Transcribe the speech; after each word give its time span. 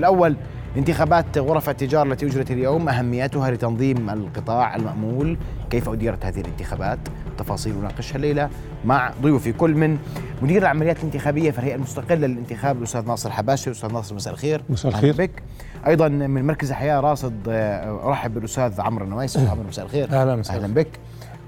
الأول 0.00 0.36
انتخابات 0.76 1.38
غرف 1.38 1.68
التجارة 1.68 2.12
التي 2.12 2.26
أجرت 2.26 2.50
اليوم 2.50 2.88
أهميتها 2.88 3.50
لتنظيم 3.50 4.10
القطاع 4.10 4.76
المأمول. 4.76 5.38
كيف 5.70 5.88
أديرت 5.88 6.24
هذه 6.24 6.40
الانتخابات؟ 6.40 6.98
تفاصيل 7.38 7.74
نناقشها 7.74 8.16
الليلة 8.16 8.50
مع 8.84 9.12
ضيوفي. 9.22 9.52
كل 9.52 9.74
من 9.74 9.98
مدير 10.42 10.62
العمليات 10.62 10.98
الانتخابية 10.98 11.50
في 11.50 11.58
الهيئة 11.58 11.74
المستقلة 11.74 12.26
للانتخاب 12.26 12.78
الأستاذ 12.78 13.06
ناصر 13.06 13.30
حباشي. 13.30 13.70
الأستاذ 13.70 13.92
ناصر 13.92 14.14
مساء 14.14 14.32
الخير. 14.32 14.62
مساء 14.70 14.92
الخير. 14.92 15.14
بك. 15.18 15.42
أيضا 15.86 16.08
من 16.08 16.46
مركز 16.46 16.70
الحياة 16.70 17.00
راصد 17.00 17.34
آه، 17.48 18.08
أرحب 18.08 18.34
بالأستاذ 18.34 18.80
عمرو 18.80 19.04
النويس 19.04 19.36
عمرو 19.36 19.68
مساء 19.68 19.84
الخير. 19.84 20.10
أهلا 20.12 20.36
مساء 20.36 20.56
أهلا 20.56 20.74
بك. 20.74 20.88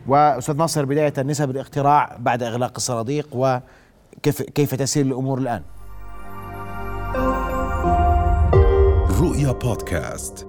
وأستاذ 0.07 0.57
ناصر 0.57 0.85
بداية 0.85 1.13
نسب 1.19 1.51
الاقتراع 1.51 2.17
بعد 2.19 2.43
إغلاق 2.43 2.73
الصناديق 2.77 3.29
وكيف 3.33 4.43
كيف 4.43 4.75
تسير 4.75 5.07
الأمور 5.07 5.39
الآن؟ 5.39 5.63
رؤيا 9.41 9.53
بودكاست. 9.53 10.47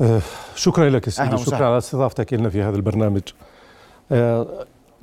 آه، 0.00 0.20
شكرا 0.54 0.88
لك 0.90 1.08
سيدي. 1.08 1.38
شكرا 1.38 1.66
على 1.66 1.78
استضافتك 1.78 2.32
لنا 2.32 2.48
في 2.48 2.62
هذا 2.62 2.76
البرنامج. 2.76 3.22
آه، 4.12 4.46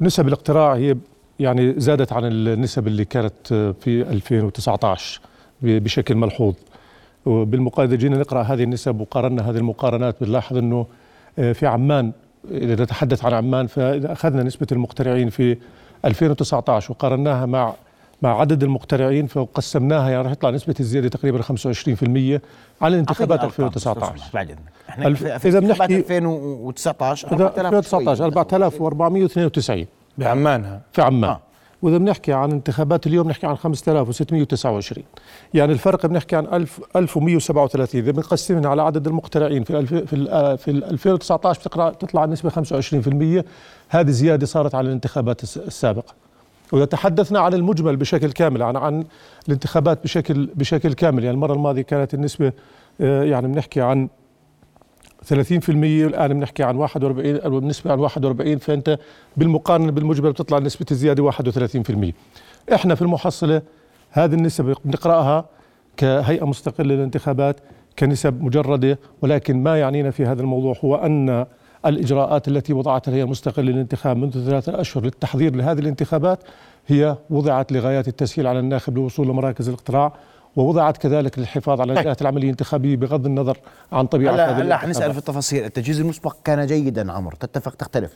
نسب 0.02 0.28
الاقتراع 0.28 0.76
هي 0.76 0.98
يعني 1.40 1.80
زادت 1.80 2.14
عن 2.14 2.26
النسب 2.26 2.88
اللي 2.88 3.06
كانت 3.06 3.52
آه، 3.52 3.76
في 3.82 4.02
2019 4.02 5.22
ب- 5.62 5.84
بشكل 5.84 6.16
ملحوظ. 6.16 6.54
وبالمقارنة 7.26 7.90
إذا 7.94 8.00
جينا 8.02 8.18
نقرأ 8.18 8.42
هذه 8.42 8.64
النسب 8.64 9.00
وقارنا 9.02 9.50
هذه 9.50 9.58
المقارنات 9.58 10.16
بنلاحظ 10.24 10.58
آه، 11.40 11.52
في 11.54 11.68
عمان 11.68 12.12
إذا 12.52 12.84
نتحدث 12.84 13.26
عن 13.26 13.34
عمان 13.34 13.68
فإذا 13.68 14.12
أخذنا 14.12 14.44
نسبة 14.44 14.68
المقترعين 14.72 15.30
في 15.30 15.58
2019 16.06 16.92
وقارناها 16.92 17.46
مع 17.46 17.74
مع 18.22 18.40
عدد 18.40 18.64
المقترعين 18.64 19.28
فقسمناها 19.28 20.10
يعني 20.10 20.24
راح 20.24 20.32
يطلع 20.32 20.50
نسبة 20.50 20.76
الزيادة 20.80 21.08
تقريبا 21.10 21.42
25% 21.42 22.42
على 22.82 23.00
أرقام، 23.34 23.48
2019 23.48 24.24
بعد 24.34 24.50
إذنك. 24.50 24.60
إحنا 24.90 25.04
ألف- 25.06 25.08
انتخابات 25.08 25.60
بنحكي- 25.64 25.96
2019 25.98 27.28
إذا 27.36 27.46
4000 27.46 27.74
2019 27.74 28.18
شوي. 28.18 28.28
4492 28.28 29.86
بعمانها. 30.18 30.82
في 30.94 31.02
عمان. 31.02 31.30
آه. 31.30 31.42
وإذا 31.82 31.98
بنحكي 31.98 32.34
عن 32.34 32.52
انتخابات 32.52 33.08
اليوم 33.08 33.28
بنحكي 33.28 33.48
عن 33.48 33.56
5629 33.56 35.04
يعني 35.54 35.74
الفرق 35.74 36.06
بنحكي 36.06 36.36
عن 36.36 36.46
1000 36.46 36.80
1137 36.96 38.02
إذا 38.04 38.12
بنقسمها 38.12 38.70
على 38.70 38.82
عدد 38.82 39.08
المقترعين 39.08 39.64
في 39.64 39.70
الألف 39.70 39.94
في 39.94 40.14
ال- 40.14 40.30
آه، 40.30 40.56
في 40.56 40.72
ال 40.72 40.84
2019 40.84 41.60
بتقرا 41.60 41.90
تطلع 41.90 42.24
النسبة 42.24 42.50
25% 42.50 43.46
هذه 43.90 44.10
زيادة 44.10 44.46
صارت 44.46 44.76
على 44.76 44.88
الانتخابات 44.88 45.44
الس- 45.44 45.58
السابقة. 45.58 46.14
واذا 46.72 46.86
تحدثنا 46.86 47.40
عن 47.40 47.54
المجمل 47.54 47.96
بشكل 47.96 48.32
كامل 48.32 48.64
عن 48.64 48.78
عن 48.78 49.04
الانتخابات 49.48 50.04
بشكل 50.04 50.46
بشكل 50.56 50.94
كامل. 50.94 51.24
يعني 51.24 51.36
المرة 51.36 51.54
الماضية 51.54 51.82
كانت 51.82 52.14
النسبة 52.14 52.52
آه، 53.02 53.24
يعني 53.24 53.48
بنحكي 53.48 53.82
عن 53.82 54.08
30% 55.30 55.70
والآن 55.70 56.34
بنحكي 56.34 56.64
عن 56.64 56.76
41 56.76 57.36
أو 57.36 57.50
بالنسبة 57.60 57.92
عن 57.92 58.00
41 58.00 58.58
فأنت 58.58 59.00
بالمقارنة 59.38 59.92
بالمجمل 59.92 60.32
بتطلع 60.32 60.60
نسبه 60.60 60.86
الزيادة 60.92 61.32
31% 61.32 62.14
إحنا 62.74 62.96
في 62.96 63.02
المحصلة 63.02 63.62
هذه 64.12 64.34
النسب 64.34 64.76
بنقرأها 64.86 65.46
كهيئة 65.98 66.46
مستقلة 66.46 66.96
للانتخابات 66.96 67.56
كنسب 68.00 68.44
مجردة 68.44 69.00
ولكن 69.22 69.64
ما 69.64 69.80
يعنينا 69.80 70.12
في 70.12 70.26
هذا 70.26 70.42
الموضوع 70.42 70.76
هو 70.84 70.96
أن 70.96 71.46
الإجراءات 71.86 72.48
التي 72.48 72.74
وضعتها 72.74 73.10
الهيئه 73.10 73.26
المستقله 73.26 73.72
للانتخاب 73.72 74.18
منذ 74.18 74.46
ثلاثة 74.46 74.82
أشهر 74.82 75.04
للتحضير 75.04 75.56
لهذه 75.56 75.80
الانتخابات 75.80 76.40
هي 76.88 77.18
وضعت 77.30 77.72
لغايات 77.72 78.08
التسهيل 78.08 78.48
على 78.48 78.60
الناخب 78.60 78.98
للوصول 78.98 79.28
لمراكز 79.28 79.68
الاقتراع 79.68 80.14
ووضعت 80.56 80.98
كذلك 80.98 81.40
للحفاظ 81.40 81.82
على. 81.82 81.94
نجاحة 81.94 82.18
العملية 82.22 82.44
الانتخابية 82.44 82.96
بغض 82.96 83.26
النظر 83.26 83.58
عن 83.92 84.06
طبيعة 84.06 84.34
هذه 84.34 84.40
هلا 84.40 84.50
الانتخابات. 84.50 84.80
حنسال 84.80 85.14
في 85.14 85.20
التفاصيل 85.20 85.66
التجهيز 85.66 86.00
المسبق 86.00 86.36
كان 86.44 86.66
جيدا 86.66 87.12
عمر 87.12 87.34
تتفق 87.34 87.76
تختلف 87.76 88.12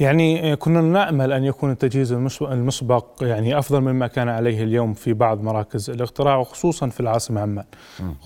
يعني 0.00 0.52
آه، 0.52 0.54
كنا 0.54 0.80
نأمل 0.80 1.32
أن 1.32 1.44
يكون 1.44 1.70
التجهيز 1.70 2.12
المس- 2.12 2.42
المسبق 2.42 3.06
يعني 3.20 3.58
أفضل 3.58 3.80
مما 3.80 4.06
كان 4.06 4.28
عليه 4.28 4.62
اليوم 4.64 4.94
في 4.94 5.12
بعض 5.12 5.42
مراكز 5.42 5.90
الاقتراع 5.90 6.36
وخصوصا 6.36 6.88
في 6.88 7.00
العاصمة 7.00 7.40
عمان. 7.40 7.64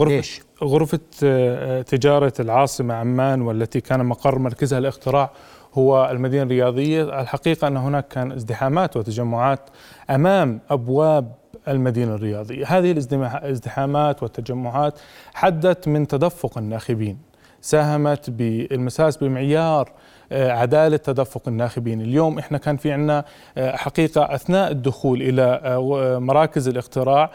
غرفة, 0.01 0.15
ليش؟ 0.17 0.41
غرفة 0.65 1.01
آه، 1.25 1.83
تجارة 1.83 2.33
العاصمة 2.41 2.95
عمان 2.95 3.43
والتي 3.43 3.81
كان 3.81 4.07
مقر 4.07 4.39
مركزها 4.39 4.79
الاقتراع 4.79 5.31
هو 5.75 6.09
المدينة 6.11 6.43
الرياضية. 6.43 7.21
الحقيقة 7.21 7.69
أن 7.69 7.77
هناك 7.77 8.09
كان 8.09 8.33
ازدحامات 8.33 8.97
وتجمعات 8.97 9.61
أمام 10.11 10.61
أبواب 10.71 11.33
المدينة 11.69 12.15
الرياضية. 12.15 12.67
هذه 12.67 12.91
الازدحامات 12.93 14.23
والتجمعات 14.23 14.99
حدت 15.35 15.89
من 15.89 16.07
تدفق 16.07 16.59
الناخبين. 16.59 17.28
ساهمت 17.61 18.31
بالمساس 18.31 19.17
بمعيار 19.17 19.91
آه، 20.33 20.51
عدالة 20.53 20.97
تدفق 20.97 21.43
الناخبين. 21.49 22.01
اليوم 22.01 22.39
إحنا 22.39 22.59
كان 22.59 22.77
في 22.77 22.93
عنا 22.93 23.25
آه، 23.59 23.77
حقيقة 23.77 24.35
أثناء 24.35 24.71
الدخول 24.71 25.23
إلى 25.23 25.61
آه، 25.65 26.19
مراكز 26.19 26.69
الاقتراع 26.69 27.31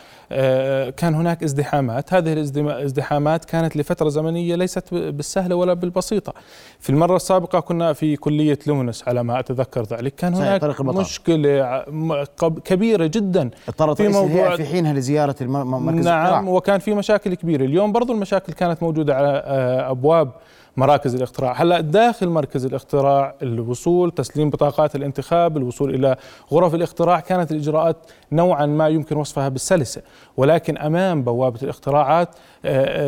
كان 0.97 1.15
هناك 1.15 1.43
ازدحامات. 1.43 2.13
هذه 2.13 2.33
الازدحامات 2.33 3.45
كانت 3.45 3.77
لفترة 3.77 4.09
زمنية 4.09 4.55
ليست 4.55 4.93
بالسهلة 4.93 5.55
ولا 5.55 5.73
بالبسيطة. 5.73 6.33
في 6.79 6.89
المرة 6.89 7.15
السابقة 7.15 7.59
كنا 7.59 7.93
في 7.93 8.15
كلية 8.15 8.59
لومنس 8.67 9.07
على 9.07 9.23
ما 9.23 9.39
أتذكر 9.39 9.83
ذلك. 9.83 10.15
كان 10.15 10.33
هناك. 10.33 10.63
مشكلة 11.01 11.83
كبيرة 12.65 13.05
جدا 13.05 13.49
اضطرت 13.67 13.97
في 13.97 14.07
موضوع- 14.07 14.55
في 14.55 14.65
حينها 14.65 14.93
لزيارة 14.93 15.35
مركز 15.41 16.05
نعم 16.07 16.25
الاقتراع 16.25 16.41
وكان 16.55 16.79
في 16.79 16.93
مشاكل 16.93 17.33
كبيرة. 17.35 17.65
اليوم 17.65 17.91
برضو 17.91 18.13
المشاكل 18.13 18.53
كانت 18.53 18.83
موجودة 18.83 19.15
على 19.15 19.43
آه، 19.45 19.81
ابواب 20.21 20.31
مراكز 20.77 21.15
الاقتراع. 21.15 21.61
هلأ 21.61 21.79
داخل 21.79 22.29
مركز 22.29 22.65
الاقتراع 22.65 23.35
الوصول 23.41 24.11
تسليم 24.11 24.49
بطاقات 24.49 24.95
الانتخاب 24.95 25.57
الوصول 25.57 25.95
إلى 25.95 26.15
غرف 26.51 26.75
الاقتراع 26.75 27.19
كانت 27.19 27.51
الإجراءات 27.51 27.97
نوعا 28.31 28.65
ما 28.65 28.87
يمكن 28.87 29.17
وصفها 29.17 29.49
بالسلسة. 29.49 30.01
ولكن 30.37 30.77
أمام 30.77 31.23
بوابة 31.23 31.59
الاقتراعات 31.63 32.29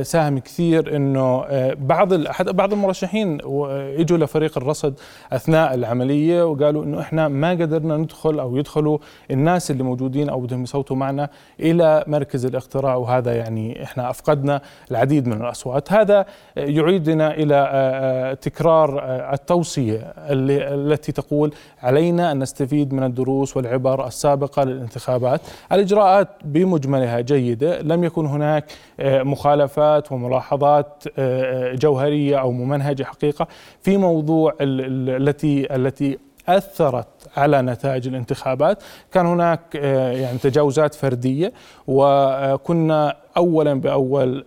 ساهم 0.03 0.39
كثير 0.39 0.95
إنه 0.95 1.43
آه، 1.43 1.73
بعض 1.79 2.27
حتى 2.27 2.53
بعض 2.53 2.73
المرشحين 2.73 3.41
آه، 3.41 3.95
إجوا 3.99 4.17
لفريق 4.17 4.57
الرصد 4.57 4.99
أثناء 5.33 5.73
العملية 5.73 6.43
وقالوا 6.43 6.83
إنه 6.83 7.01
إحنا 7.01 7.27
ما 7.27 7.49
قدرنا 7.49 7.97
ندخل 7.97 8.39
أو 8.39 8.57
يدخلوا 8.57 8.97
الناس 9.31 9.71
اللي 9.71 9.83
موجودين 9.83 10.29
أو 10.29 10.39
بدهم 10.39 10.63
يصوتوا 10.63 10.95
معنا 10.95 11.29
إلى 11.59 12.03
مركز 12.07 12.45
الاقتراع 12.45 12.95
وهذا 12.95 13.35
يعني 13.35 13.83
إحنا 13.83 14.09
أفقدنا 14.09 14.61
العديد 14.91 15.27
من 15.27 15.41
الأصوات. 15.41 15.93
هذا 15.93 16.25
يعيدنا 16.55 17.33
إلى 17.33 17.69
آه، 17.71 18.33
تكرار 18.33 19.03
التوصية 19.33 20.13
التي 20.17 21.11
تقول 21.11 21.53
علينا 21.83 22.31
أن 22.31 22.39
نستفيد 22.39 22.93
من 22.93 23.03
الدروس 23.03 23.57
والعبر 23.57 24.07
السابقة 24.07 24.63
للانتخابات. 24.63 25.41
الإجراءات 25.71 26.27
بمجملها 26.45 27.19
جيدة 27.19 27.81
لم 27.81 28.03
يكن 28.03 28.25
هناك 28.25 28.65
آه، 28.99 29.23
مخالفات 29.45 30.11
وملاحظات 30.11 31.03
آه، 31.17 31.71
آه، 31.71 31.75
جوهرية 31.75 32.37
أو 32.39 32.51
ممنهجة 32.51 33.03
حقيقة 33.03 33.47
في 33.81 33.97
موضوع 33.97 34.53
ال- 34.61 34.81
ال- 35.09 35.27
التي 35.27 35.75
التي 35.75 36.17
أثرت 36.47 37.07
على 37.37 37.61
نتائج 37.61 38.07
الانتخابات. 38.07 38.83
كان 39.11 39.25
هناك 39.25 39.59
آه، 39.75 40.11
يعني 40.11 40.37
تجاوزات 40.37 40.93
فردية 40.93 41.53
وكنا 41.87 43.15
اولا 43.37 43.73
بأول 43.73 44.45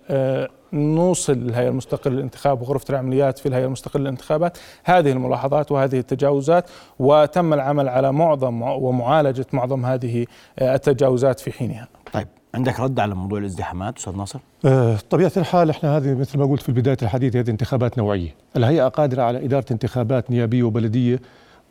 نوصل 0.73 1.33
الهيئه 1.33 1.69
المستقلة 1.69 2.15
للانتخاب 2.15 2.63
وغرفة 2.63 2.85
العمليات 2.91 3.39
في 3.39 3.47
الهيئة 3.49 3.65
المستقلة 3.67 4.03
للانتخابات. 4.03 4.59
هذه 4.85 5.13
الملاحظات 5.13 5.73
وهذه 5.73 5.99
التجاوزات 5.99 6.71
وتم 6.99 7.55
العمل 7.55 7.89
على 7.89 8.13
معظم 8.13 8.63
ومعالجة 8.63 9.47
معظم 9.53 9.87
هذه 9.87 10.27
التجاوزات 10.63 11.41
في 11.41 11.53
حينها. 11.53 11.89
طيب. 12.13 12.29
عندك 12.55 12.81
رد 12.81 13.01
على 13.01 13.15
موضوع 13.15 13.39
الازدحامات 13.39 13.99
أستاذ 13.99 14.17
ناصر؟ 14.17 14.39
آه، 14.65 14.99
طبيعة 15.11 15.33
الحال 15.37 15.71
إحنا 15.71 15.97
هذه 15.97 16.15
مثل 16.15 16.39
ما 16.39 16.45
قلت 16.45 16.63
في 16.63 16.73
بداية 16.73 16.97
الحديث 17.03 17.37
هذه 17.37 17.51
انتخابات 17.51 17.99
نوعية. 17.99 18.35
الهيئة 18.57 18.89
قادرة 18.89 19.23
على 19.23 19.45
إدارة 19.45 19.65
انتخابات 19.71 20.31
نيابية 20.31 20.63
وبلدية 20.63 21.21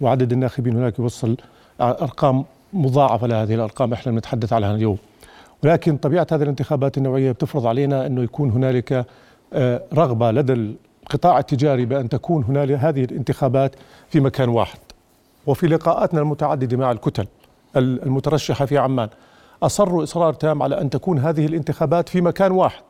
وعدد 0.02 0.32
الناخبين 0.32 0.76
هناك 0.76 1.00
يوصل 1.00 1.38
أرقام 1.82 2.46
مضاعفة 2.74 3.28
لهذه 3.28 3.56
الأرقام 3.56 3.94
إحنا 3.94 4.12
بنتحدث 4.12 4.54
عنها 4.54 4.76
اليوم. 4.76 4.98
ولكن 5.64 5.98
طبيعة 5.98 6.28
هذه 6.32 6.44
الانتخابات 6.44 6.98
النوعية 6.98 7.32
بتفرض 7.32 7.66
علينا 7.66 8.06
أنه 8.06 8.24
يكون 8.24 8.52
هنالك 8.52 9.06
آه، 9.54 9.82
رغبة 9.94 10.32
لدى 10.32 10.54
القطاع 10.54 11.40
التجاري 11.40 11.86
بأن 11.86 12.10
تكون 12.10 12.44
هنالك 12.44 12.80
هذه 12.80 13.04
الانتخابات 13.04 13.76
في 14.10 14.20
مكان 14.20 14.50
واحد. 14.50 14.80
وفي 15.48 15.68
لقاءاتنا 15.68 16.22
المتعددة 16.22 16.78
مع 16.78 16.92
الكتل 16.92 17.28
المترشحة 17.76 18.66
في 18.66 18.78
عمان. 18.78 19.10
أصروا 19.64 20.04
إصرار 20.04 20.34
تام 20.34 20.64
على 20.64 20.82
أن 20.82 20.90
تكون 20.90 21.20
هذه 21.20 21.46
الانتخابات 21.46 22.10
في 22.10 22.22
مكان 22.22 22.52
واحد 22.52 22.84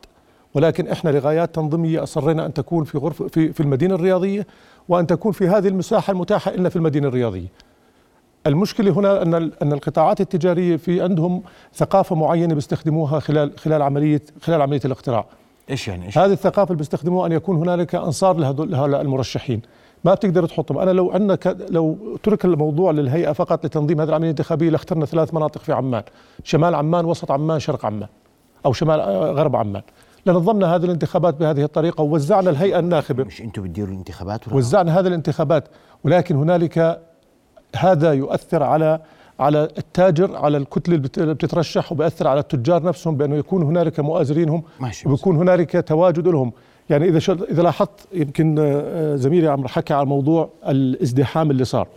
ولكن 0.54 0.88
إحنا 0.88 1.10
لغايات 1.10 1.54
تنظيمية 1.54 2.02
أصرينا 2.02 2.46
أن 2.46 2.54
تكون 2.54 2.84
في 2.84 2.98
غرفه 2.98 3.28
في 3.28 3.52
في 3.52 3.60
المدينة 3.60 3.94
الرياضية 3.94 4.46
وأن 4.88 5.06
تكون 5.06 5.32
في 5.32 5.48
هذه 5.48 5.68
المساحة 5.68 6.10
المتاحة 6.10 6.50
لنا 6.50 6.68
في 6.68 6.76
المدينة 6.76 7.08
الرياضية. 7.08 7.48
المشكلة 8.46 8.90
هنا 8.90 9.22
أن 9.22 9.34
أن 9.34 9.72
القطاعات 9.72 10.20
التجارية 10.20 10.76
في 10.76 11.02
عندهم 11.02 11.42
ثقافة 11.74 12.16
معينة 12.16 12.54
بيستخدموها 12.54 13.20
خلال 13.20 13.58
خلال 13.58 13.82
عملية 13.82 14.22
خلال 14.42 14.62
عملية 14.62 14.80
الاقتراع. 14.84 15.26
إيش 15.70 15.88
يعني؟ 15.88 16.06
إيش؟ 16.06 16.18
هذه 16.18 16.32
الثقافة 16.32 16.70
اللي 16.70 16.78
بيستخدموها 16.78 17.26
أن 17.26 17.32
يكون 17.32 17.56
هنالك 17.56 17.94
أنصار 17.94 18.36
لهذول 18.36 18.70
لهؤلاء 18.70 19.00
المرشحين. 19.00 19.62
ما 20.04 20.14
بتقدر 20.14 20.46
تحطهم 20.46 20.78
أنا 20.78 20.90
لو 20.90 21.10
عندنا 21.10 21.34
ك... 21.34 21.56
لو 21.70 22.16
ترك 22.22 22.44
الموضوع 22.44 22.90
للهيئة 22.90 23.32
فقط 23.32 23.66
لتنظيم 23.66 24.00
هذه 24.00 24.08
العملية 24.08 24.26
الانتخابية 24.30 24.70
لاخترنا 24.70 25.06
ثلاث 25.06 25.34
مناطق 25.34 25.60
في 25.60 25.72
عمان. 25.72 26.02
شمال 26.44 26.74
عمان 26.74 27.04
وسط 27.04 27.30
عمان 27.30 27.58
شرق 27.60 27.86
عمان 27.86 28.08
أو 28.66 28.72
شمال 28.72 29.00
آه، 29.00 29.30
غرب 29.30 29.56
عمان. 29.56 29.82
لنظمنا 30.26 30.74
هذه 30.76 30.84
الانتخابات 30.84 31.34
بهذه 31.34 31.62
الطريقة 31.64 32.02
ووزعنا 32.02 32.50
الهيئة 32.50 32.78
الناخبة. 32.78 33.24
مش 33.24 33.40
أنتم 33.40 33.62
بتديروا 33.62 33.90
الانتخابات 33.92 34.48
ولا؟ 34.48 34.56
وزعنا 34.56 34.98
هذه 35.00 35.06
الانتخابات 35.06 35.68
ولكن 36.04 36.36
هنالك 36.36 37.00
هذا 37.76 38.12
يؤثر 38.12 38.62
على 38.62 39.00
على 39.40 39.62
التاجر 39.78 40.36
على 40.36 40.56
الكتله 40.56 40.94
اللي 40.94 41.08
بت- 41.08 41.18
اللي 41.18 41.34
بتترشح 41.34 41.92
وبيأثر 41.92 42.28
على 42.28 42.40
التجار 42.40 42.82
نفسهم 42.82 43.16
بأنه 43.16 43.36
يكون 43.36 43.62
هنالك 43.62 44.00
مؤازرينهم 44.00 44.62
ماشي. 44.80 45.08
وبيكون 45.08 45.36
هنالك 45.36 45.88
تواجد 45.88 46.28
لهم. 46.28 46.52
يعني 46.90 47.08
إذا 47.08 47.32
إذا 47.50 47.62
لاحظت 47.62 48.08
يمكن 48.12 48.56
آه، 48.58 49.16
زميلي 49.16 49.48
عمرو 49.48 49.68
حكى 49.68 49.94
عن 49.94 50.06
موضوع 50.06 50.50
الازدحام 50.68 51.50
اللي 51.50 51.64
صار. 51.64 51.88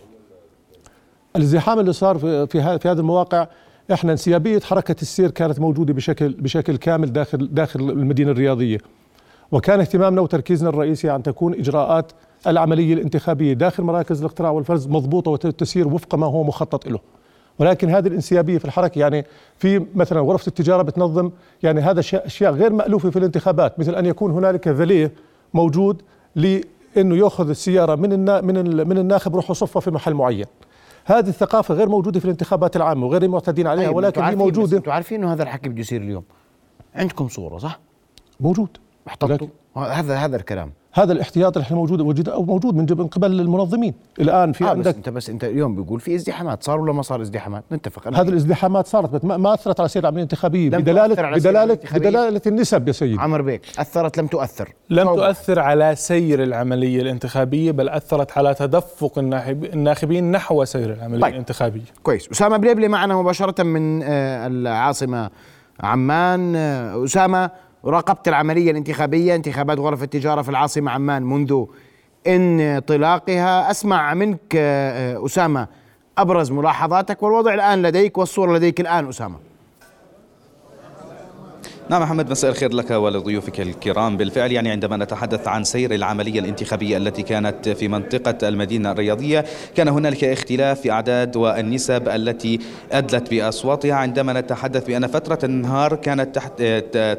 الازدحام 1.36 1.80
اللي 1.80 1.92
صار 1.92 2.18
في 2.18 2.46
في 2.78 2.88
هذه 2.88 2.98
المواقع 2.98 3.46
إحنا 3.92 4.12
انسيابية 4.12 4.60
حركة 4.60 4.96
السير 5.02 5.30
كانت 5.30 5.60
موجودة 5.60 5.92
بشكل 5.92 6.32
بشكل 6.32 6.76
كامل 6.76 7.12
داخل 7.12 7.54
داخل 7.54 7.80
المدينة 7.80 8.30
الرياضية. 8.30 8.78
وكان 9.52 9.80
اهتمامنا 9.80 10.20
وتركيزنا 10.20 10.68
الرئيسي 10.68 11.14
أن 11.14 11.22
تكون 11.22 11.54
إجراءات 11.54 12.12
العملية 12.46 12.94
الانتخابية 12.94 13.52
داخل 13.52 13.82
مراكز 13.82 14.18
الاقتراع 14.18 14.50
والفرز 14.50 14.86
مضبوطة 14.88 15.30
وتسير 15.30 15.88
وفق 15.88 16.14
ما 16.14 16.26
هو 16.26 16.44
مخطط 16.44 16.86
له. 16.88 16.98
ولكن 17.58 17.90
هذه 17.90 18.06
الانسيابية 18.06 18.58
في 18.58 18.64
الحركة 18.64 18.98
يعني 18.98 19.24
في 19.58 19.86
مثلا 19.94 20.20
غرفة 20.20 20.46
التجارة 20.46 20.82
بتنظم 20.82 21.30
يعني 21.62 21.80
هذا 21.80 22.00
أشياء 22.00 22.52
غير 22.52 22.72
مألوفة 22.72 23.10
في 23.10 23.18
الانتخابات 23.18 23.78
مثل 23.80 23.94
أن 23.94 24.06
يكون 24.06 24.30
هنالك 24.30 24.72
فاليه 24.72 25.12
موجود 25.54 26.02
لإنه 26.36 27.16
يأخذ 27.16 27.48
السيارة 27.48 27.94
من 27.94 28.12
النا 28.12 28.40
من 28.40 28.56
ال- 28.56 28.88
من 28.88 28.98
الناخب 28.98 29.32
ويروح 29.34 29.50
يصفها 29.50 29.80
في 29.80 29.90
محل 29.90 30.14
معين. 30.14 30.44
هذه 31.04 31.28
الثقافة 31.28 31.74
غير 31.74 31.88
موجودة 31.88 32.18
في 32.20 32.24
الانتخابات 32.24 32.76
العامة 32.76 33.06
وغير 33.06 33.28
معتادين 33.28 33.66
عليها 33.66 33.86
طيب، 33.86 33.96
ولكن 33.96 34.22
هي 34.22 34.36
موجودة. 34.36 34.76
أنتوا 34.76 34.92
عارفين 34.92 35.22
إنه 35.22 35.32
هذا 35.32 35.42
الحكي 35.42 35.68
بده 35.68 35.80
يصير 35.80 36.02
اليوم. 36.02 36.24
عندكم 36.94 37.28
صورة 37.28 37.58
صح؟ 37.58 37.80
موجود. 38.40 38.68
احتطتوا 39.08 39.46
ولكن 39.74 39.90
هذا 39.92 40.16
هذا 40.16 40.36
الكلام. 40.36 40.72
هذا 40.94 41.12
الاحتياط 41.12 41.56
اللي 41.56 41.66
إحنا 41.66 41.76
موجود 41.76 42.00
وجد 42.00 42.28
أو 42.28 42.42
موجود 42.42 42.74
من 42.74 43.06
قبل 43.06 43.40
المنظمين. 43.40 43.94
الآن 44.20 44.52
في 44.52 44.64
آه 44.64 44.66
بس 44.66 44.70
عندك 44.76 44.96
أنت 44.96 45.08
بس 45.08 45.30
أنت 45.30 45.44
اليوم 45.44 45.74
بيقول 45.74 46.00
في 46.00 46.14
ازدحامات. 46.14 46.62
صار 46.62 46.80
ولا 46.80 46.92
ما 46.92 47.02
صار 47.02 47.22
ازدحامات؟ 47.22 47.64
نتفق. 47.72 48.08
هذه 48.08 48.28
الازدحامات 48.28 48.86
صارت 48.86 49.10
بس 49.10 49.24
ما, 49.24 49.36
ما 49.36 49.54
أثرت 49.54 49.80
على 49.80 49.88
سير 49.88 50.02
العملية 50.02 50.18
الانتخابيه 50.22 50.68
بدلاله 50.70 51.14
بدلاله. 51.14 51.78
بدلالة 51.92 52.40
النسب 52.46 52.88
يا 52.88 52.92
سيدي. 52.92 53.20
عمر 53.20 53.42
بيك 53.42 53.62
أثرت 53.78 54.18
لم 54.18 54.26
تؤثر؟ 54.26 54.68
لم 54.90 55.04
فوضى. 55.04 55.20
تؤثر 55.20 55.58
على 55.58 55.94
سير 55.96 56.42
العملية 56.42 57.02
الانتخابية 57.02 57.70
بل 57.70 57.88
أثرت 57.88 58.38
على 58.38 58.54
تدفق 58.54 59.18
الناخب- 59.18 59.64
الناخبين 59.64 60.30
نحو 60.32 60.64
سير 60.64 60.92
العملية 60.92 61.20
طيب. 61.20 61.32
الانتخابية. 61.32 61.82
كويس. 62.02 62.28
أسامة 62.30 62.56
بليبلي 62.56 62.88
معنا 62.88 63.16
مباشرة 63.16 63.62
من 63.62 64.02
آه، 64.02 64.46
العاصمة 64.46 65.30
عمان. 65.80 66.56
آه، 66.56 67.04
أسامة 67.04 67.50
راقبت 67.84 68.28
العملية 68.28 68.70
الانتخابية 68.70 69.34
انتخابات 69.34 69.78
غرف 69.78 70.02
التجارة 70.02 70.42
في 70.42 70.48
العاصمة 70.48 70.90
عمان 70.90 71.22
منذ 71.22 71.64
انطلاقها. 72.26 73.70
أسمع 73.70 74.14
منك 74.14 74.40
آه، 74.56 75.26
أسامة 75.26 75.66
أبرز 76.18 76.50
ملاحظاتك 76.50 77.22
والوضع 77.22 77.54
الآن 77.54 77.82
لديك 77.82 78.18
والصورة 78.18 78.56
لديك 78.56 78.80
الآن 78.80 79.08
أسامة. 79.08 79.51
نعم 81.92 82.02
محمد 82.02 82.30
مساء 82.30 82.50
الخير 82.50 82.72
لك 82.72 82.90
ولضيوفك 82.90 83.60
الكرام. 83.60 84.16
بالفعل 84.16 84.52
يعني 84.52 84.70
عندما 84.70 84.96
نتحدث 84.96 85.48
عن 85.48 85.64
سير 85.64 85.94
العملية 85.94 86.40
الانتخابية 86.40 86.96
التي 86.96 87.22
كانت 87.22 87.68
في 87.68 87.88
منطقة 87.88 88.48
المدينة 88.48 88.92
الرياضية 88.92 89.44
كان 89.74 89.88
هنالك 89.88 90.24
اختلاف 90.24 90.80
في 90.80 90.90
أعداد 90.90 91.36
والنسب 91.36 92.08
التي 92.08 92.58
أدلت 92.92 93.30
بأصواتها. 93.30 93.94
عندما 93.94 94.32
نتحدث 94.32 94.86
بأن 94.86 95.06
فترة 95.06 95.38
النهار 95.44 95.94
كانت 95.94 96.34
تحت 96.34 96.62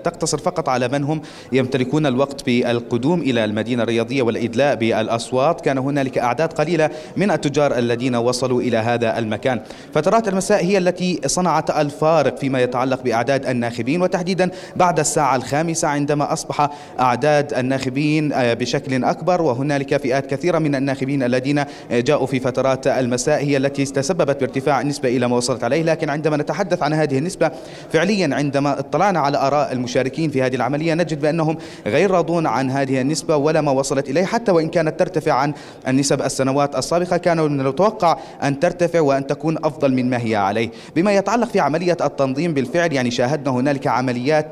تقتصر 0.04 0.38
فقط 0.38 0.70
على 0.70 0.88
من 0.88 1.04
هم 1.04 1.22
يمتلكون 1.52 2.06
الوقت 2.06 2.46
بالقدوم 2.46 3.22
إلى 3.22 3.46
المدينة 3.46 3.84
الرياضية 3.84 4.22
والإدلاء 4.22 4.76
بالأصوات 4.76 5.62
كان 5.62 5.78
هنالك 5.78 6.18
أعداد 6.18 6.54
قليلة 6.54 6.90
من 7.18 7.32
التجار 7.32 7.78
الذين 7.78 8.16
وصلوا 8.16 8.62
إلى 8.62 8.78
هذا 8.78 9.20
المكان. 9.20 9.62
فترات 9.94 10.28
المساء 10.28 10.66
هي 10.66 10.78
التي 10.78 11.22
صنعت 11.26 11.70
الفارق 11.70 12.38
فيما 12.38 12.62
يتعلق 12.62 13.02
بأعداد 13.02 13.46
الناخبين 13.46 14.02
وتحديدا 14.02 14.50
بعد 14.76 15.00
الساعة 15.00 15.36
الخامسة 15.36 15.88
عندما 15.88 16.34
أصبح 16.34 16.70
أعداد 17.00 17.54
الناخبين 17.54 18.34
آه، 18.34 18.54
بشكل 18.54 19.04
أكبر. 19.04 19.42
وهنالك 19.42 19.98
فئات 19.98 20.26
كثيرة 20.26 20.60
من 20.60 20.76
الناخبين 20.76 21.24
الذين 21.24 21.60
آه، 21.60 21.66
جاءوا 21.92 22.28
في 22.28 22.40
فترات 22.40 22.88
المساء 22.88 23.44
هي 23.44 23.58
التي 23.58 23.86
تسببت 23.86 24.40
بارتفاع 24.40 24.82
النسبة 24.82 25.10
إلى 25.10 25.28
ما 25.28 25.38
وصلت 25.38 25.64
عليه. 25.64 25.84
لكن 25.84 26.10
عندما 26.10 26.38
نتحدث 26.38 26.84
عن 26.84 26.94
هذه 26.94 27.18
النسبة 27.18 27.52
فعليا 27.94 28.36
عندما 28.36 28.80
اطلعنا 28.80 29.20
على 29.20 29.38
آراء 29.38 29.72
المشاركين 29.72 30.30
في 30.30 30.42
هذه 30.42 30.56
العملية 30.56 30.94
نجد 30.94 31.22
بأنهم 31.22 31.58
غير 31.86 32.12
راضون 32.12 32.48
عن 32.48 32.72
هذه 32.72 33.02
النسبة 33.02 33.36
ولا 33.36 33.62
ما 33.62 33.72
وصلت 33.72 34.10
إليه. 34.10 34.26
حتى 34.26 34.52
وإن 34.52 34.70
كانت 34.70 35.00
ترتفع 35.00 35.34
عن 35.34 35.54
النسب 35.88 36.22
السنوات 36.22 36.76
السابقة 36.76 37.18
كانوا 37.18 37.48
نتوقع 37.50 38.18
أن 38.44 38.60
ترتفع 38.60 39.02
وأن 39.02 39.28
تكون 39.28 39.58
أفضل 39.64 39.94
من 39.94 40.10
ما 40.10 40.18
هي 40.18 40.36
عليه. 40.36 40.70
بما 40.96 41.14
يتعلق 41.14 41.48
في 41.48 41.60
عملية 41.60 41.98
التنظيم 42.02 42.54
بالفعل 42.54 42.94
يعني 42.94 43.12
شاهدنا 43.12 43.52
هنالك 43.52 43.88
عمليات 43.88 44.43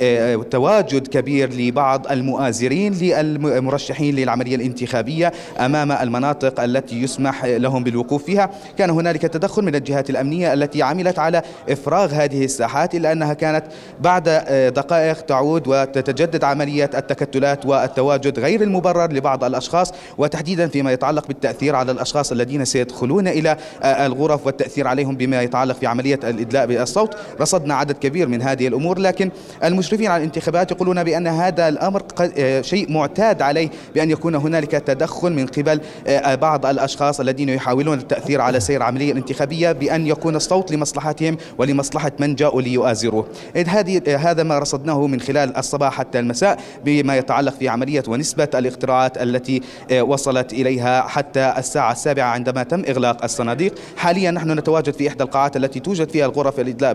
آه، 0.00 0.36
تواجد 0.36 1.06
كبير 1.06 1.52
لبعض 1.52 2.06
المؤازرين 2.10 2.92
للمرشحين 2.92 4.14
للعملية 4.14 4.56
الانتخابية 4.56 5.32
أمام 5.60 5.92
المناطق 5.92 6.60
التي 6.60 7.02
يسمح 7.02 7.44
لهم 7.44 7.84
بالوقوف 7.84 8.24
فيها. 8.24 8.50
كان 8.78 8.90
هنالك 8.90 9.22
تدخل 9.22 9.62
من 9.62 9.74
الجهات 9.74 10.10
الأمنية 10.10 10.52
التي 10.52 10.82
عملت 10.82 11.18
على 11.18 11.42
إفراغ 11.68 12.12
هذه 12.14 12.44
الساحات 12.44 12.94
إلا 12.94 13.12
أنها 13.12 13.34
كانت 13.34 13.64
بعد 14.00 14.28
آه، 14.28 14.68
دقائق 14.68 15.20
تعود 15.20 15.68
وتتجدد 15.68 16.44
عملية 16.44 16.90
التكتلات 16.94 17.66
والتواجد 17.66 18.38
غير 18.38 18.62
المبرر 18.62 19.12
لبعض 19.12 19.44
الأشخاص. 19.44 19.92
وتحديدا 20.18 20.68
فيما 20.68 20.92
يتعلق 20.92 21.28
بالتأثير 21.28 21.76
على 21.76 21.92
الأشخاص 21.92 22.32
الذين 22.32 22.64
سيدخلون 22.64 23.28
إلى 23.28 23.56
آه، 23.82 24.06
الغرف 24.06 24.46
والتأثير 24.46 24.86
عليهم 24.86 25.16
بما 25.16 25.42
يتعلق 25.42 25.76
في 25.76 25.86
عملية 25.86 26.20
الإدلاء 26.24 26.66
بالصوت. 26.66 27.16
رصدنا 27.40 27.74
عدد 27.74 27.96
كبير 27.96 28.28
من 28.28 28.42
هذه 28.42 28.68
الأمور 28.68 28.98
لكن 28.98 29.30
المشرفين 29.64 30.06
على 30.06 30.20
الانتخابات 30.20 30.70
يقولون 30.70 31.04
بأن 31.04 31.26
هذا 31.26 31.68
الأمر 31.68 32.02
آه، 32.38 32.60
شيء 32.60 32.92
معتاد 32.92 33.42
عليه 33.42 33.70
بأن 33.94 34.10
يكون 34.10 34.34
هنالك 34.34 34.70
تدخل 34.70 35.32
من 35.32 35.46
قبل 35.46 35.80
آه، 36.06 36.34
بعض 36.34 36.66
الأشخاص 36.66 37.20
الذين 37.20 37.48
يحاولون 37.48 37.98
التأثير 37.98 38.40
على 38.40 38.60
سير 38.60 38.76
العملية 38.76 39.12
الانتخابية 39.12 39.72
بأن 39.72 40.06
يكون 40.06 40.36
الصوت 40.36 40.72
لمصلحتهم 40.72 41.36
ولمصلحة 41.58 42.12
من 42.18 42.34
جاءوا 42.34 42.62
ليؤازروه. 42.62 43.26
إذ 43.56 43.68
هذه 43.68 44.00
آه، 44.08 44.16
هذا 44.16 44.42
ما 44.42 44.58
رصدناه 44.58 45.06
من 45.06 45.20
خلال 45.20 45.56
الصباح 45.56 45.94
حتى 45.94 46.18
المساء 46.18 46.58
بما 46.84 47.16
يتعلق 47.16 47.54
في 47.58 47.68
عملية 47.68 48.02
ونسبة 48.08 48.48
الاختراعات 48.54 49.22
التي 49.22 49.60
وصلت 50.00 50.52
إليها 50.52 51.02
حتى 51.02 51.54
الساعة 51.58 51.92
السابعة 51.92 52.26
عندما 52.26 52.62
تم 52.62 52.82
إغلاق 52.88 53.24
الصناديق. 53.24 53.74
حاليا 53.96 54.30
نحن 54.30 54.50
نتواجد 54.50 54.94
في 54.94 55.08
إحدى 55.08 55.24
القاعات 55.24 55.56
التي 55.56 55.80
توجد 55.80 56.08
فيها 56.10 56.26
الغرف 56.26 56.60
الإدلاء 56.60 56.92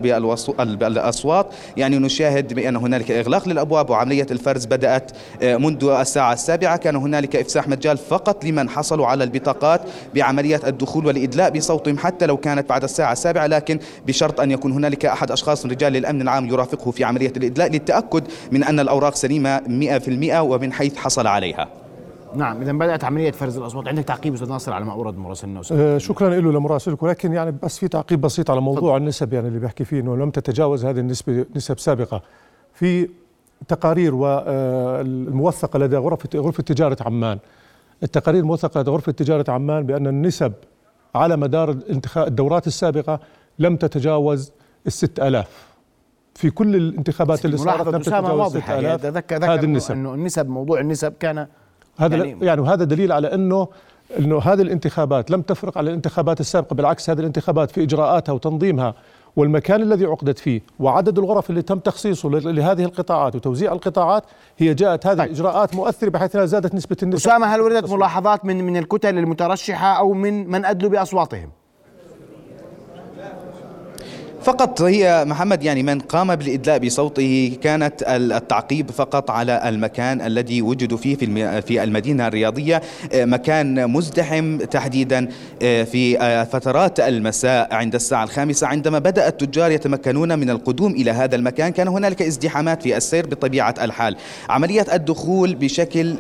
بالأصوات 0.58 1.48
يعني 1.78 1.98
نشاهد 1.98 2.33
بأن 2.42 2.76
هنالك 2.76 3.12
إغلاق 3.12 3.50
للأبواب 3.50 3.90
وعملية 3.90 4.28
الفرز 4.32 4.66
بدأت 4.66 5.12
آه، 5.42 5.58
منذ 5.58 5.84
الساعة 5.86 6.34
السابعة. 6.34 6.78
كان 6.78 6.96
هنالك 6.96 7.36
إفساح 7.36 7.68
مجال 7.68 7.98
فقط 7.98 8.46
لمن 8.46 8.70
حصلوا 8.70 9.08
على 9.08 9.24
البطاقات 9.24 9.82
بعملية 10.16 10.62
الدخول 10.68 11.06
والإدلاء 11.06 11.50
بصوتهم 11.50 11.98
حتى 11.98 12.26
لو 12.26 12.38
كانت 12.38 12.70
بعد 12.70 12.84
الساعة 12.84 13.12
السابعة. 13.12 13.48
لكن 13.48 13.80
بشرط 14.08 14.40
أن 14.40 14.52
يكون 14.52 14.72
هنالك 14.72 15.06
أحد 15.06 15.32
أشخاص 15.32 15.66
رجال 15.66 15.98
الأمن 15.98 16.22
العام 16.22 16.48
يرافقه 16.50 16.92
في 16.92 17.04
عملية 17.04 17.34
الإدلاء 17.38 17.72
للتأكد 17.72 18.24
من 18.52 18.64
أن 18.64 18.80
الأوراق 18.80 19.16
سليمة 19.16 19.62
100% 19.68 20.42
ومن 20.42 20.74
حيث 20.74 20.98
حصل 20.98 21.28
عليها. 21.28 21.83
نعم 22.36 22.62
إذا 22.62 22.72
بدأت 22.72 23.04
عملية 23.04 23.32
فرز 23.32 23.58
الأصوات 23.58 23.88
عندك 23.88 24.04
تعقيب 24.04 24.34
أستاذ 24.34 24.50
ناصر 24.50 24.74
على 24.74 24.86
ما 24.86 24.92
أورد 24.92 25.18
مراسلنا. 25.18 25.62
آه، 25.72 25.98
شكرا 25.98 26.30
له 26.30 26.52
لمراسلك 26.52 27.04
ولكن 27.04 27.34
يعني 27.34 27.56
بس 27.64 27.78
في 27.80 27.88
تعقيب 27.88 28.22
بسيط 28.22 28.52
على 28.52 28.62
موضوع 28.62 28.98
النسب 28.98 29.34
يعني 29.34 29.48
اللي 29.48 29.60
بيحكي 29.60 29.86
فيه 29.86 30.00
إنه 30.00 30.18
لم 30.18 30.30
تتجاوز 30.30 30.86
هذه 30.86 31.00
النسبة 31.00 31.46
نسب 31.56 31.80
سابقة. 31.80 32.22
في 32.74 33.10
تقارير 33.68 34.16
والموثقه 34.16 35.80
لدى 35.80 35.98
غرفة 35.98 36.30
غرفة 36.36 36.64
تجارة 36.64 36.98
عمان. 37.02 37.40
التقارير 38.04 38.42
الموثقة 38.42 38.82
لدى 38.82 38.92
غرفة 38.92 39.12
تجارة 39.12 39.52
عمان 39.52 39.86
بأن 39.86 40.08
النسب 40.08 40.54
على 41.16 41.38
مدار 41.38 41.78
الدورات 42.18 42.68
السابقة 42.68 43.20
لم 43.60 43.76
تتجاوز 43.76 44.52
الست 44.88 45.20
آلاف. 45.20 45.74
في 46.36 46.50
كل 46.50 46.76
الانتخابات 46.76 47.46
اللي 47.46 47.58
صارت 47.58 47.88
لم 47.88 47.96
أسامة 47.96 48.20
تتجاوز 48.28 48.40
واضحة. 48.40 48.74
يعني 48.74 48.98
6000 48.98 49.16
ذكر 49.16 49.46
هذه 49.54 49.64
النسب. 49.64 49.92
إنه 49.92 50.14
النسب 50.14 50.50
موضوع 50.50 50.80
النسب 50.80 51.14
كان 51.20 51.48
هذا 51.98 52.16
يعني- 52.16 52.46
يعني, 52.46 52.62
وهذا 52.62 52.84
دليل 52.84 53.12
على 53.12 53.34
انه 53.34 53.68
إنه 54.20 54.40
هذه 54.40 54.62
الانتخابات 54.62 55.32
لم 55.32 55.42
تفرق 55.42 55.78
على 55.78 55.90
الانتخابات 55.90 56.40
السابقة 56.40 56.74
بالعكس 56.74 57.10
هذه 57.10 57.20
الانتخابات 57.20 57.72
في 57.72 57.84
إجراءاتها 57.84 58.34
وتنظيمها 58.34 58.94
والمكان 59.36 59.82
الذي 59.82 60.06
عقدت 60.06 60.40
فيه 60.40 60.62
وعدد 60.80 61.20
الغرف 61.20 61.50
اللي 61.50 61.62
تم 61.62 61.80
تخصيصه 61.80 62.30
لهذه 62.30 62.84
القطاعات 62.84 63.36
وتوزيع 63.36 63.74
القطاعات 63.74 64.24
هي 64.58 64.74
جاءت 64.74 65.08
هذه 65.08 65.18
طيب. 65.18 65.28
الإجراءات 65.28 65.76
مؤثرة 65.76 66.10
بحيث 66.10 66.36
انها 66.36 66.46
زادت 66.46 66.76
نسبة 66.76 66.98
النساء 67.04 67.34
أسامة 67.34 67.56
هل 67.56 67.62
وردت 67.62 67.92
ملاحظات 67.92 68.46
من 68.46 68.64
من 68.64 68.78
الكتل 68.78 69.18
المترشحة 69.18 69.88
أو 69.88 70.14
من 70.14 70.50
من 70.50 70.66
ادلوا 70.66 70.92
بأصواتهم؟ 70.92 71.50
فقط 74.44 74.82
هي 74.82 75.26
محمد 75.28 75.64
يعني 75.64 75.84
من 75.84 76.00
قام 76.00 76.36
بالإدلاء 76.36 76.78
بصوته 76.78 77.58
كانت 77.64 78.04
التعقيب 78.08 78.92
فقط 78.92 79.32
على 79.32 79.70
المكان 79.70 80.22
الذي 80.22 80.62
وجدوا 80.62 80.98
فيه 80.98 81.16
في 81.16 81.62
في 81.62 81.84
المدينة 81.84 82.28
الرياضية 82.28 82.82
آه، 83.14 83.26
مكان 83.26 83.90
مزدحم 83.90 84.58
تحديدا 84.58 85.30
آه، 85.62 85.84
في 85.84 86.20
آه، 86.20 86.44
فترات 86.44 87.00
المساء 87.00 87.74
عند 87.74 87.96
الساعة 87.96 88.24
الخامسة 88.24 88.68
عندما 88.68 89.00
بدأ 89.00 89.28
التجار 89.28 89.72
يتمكنون 89.72 90.40
من 90.40 90.50
القدوم 90.50 90.92
إلى 90.92 91.12
هذا 91.12 91.36
المكان. 91.36 91.72
كان 91.72 91.88
هنالك 91.88 92.22
ازدحامات 92.22 92.84
في 92.84 92.98
السير 92.98 93.26
بطبيعة 93.26 93.76
الحال. 93.82 94.16
عملية 94.50 94.86
الدخول 94.94 95.56
بشكل 95.56 96.16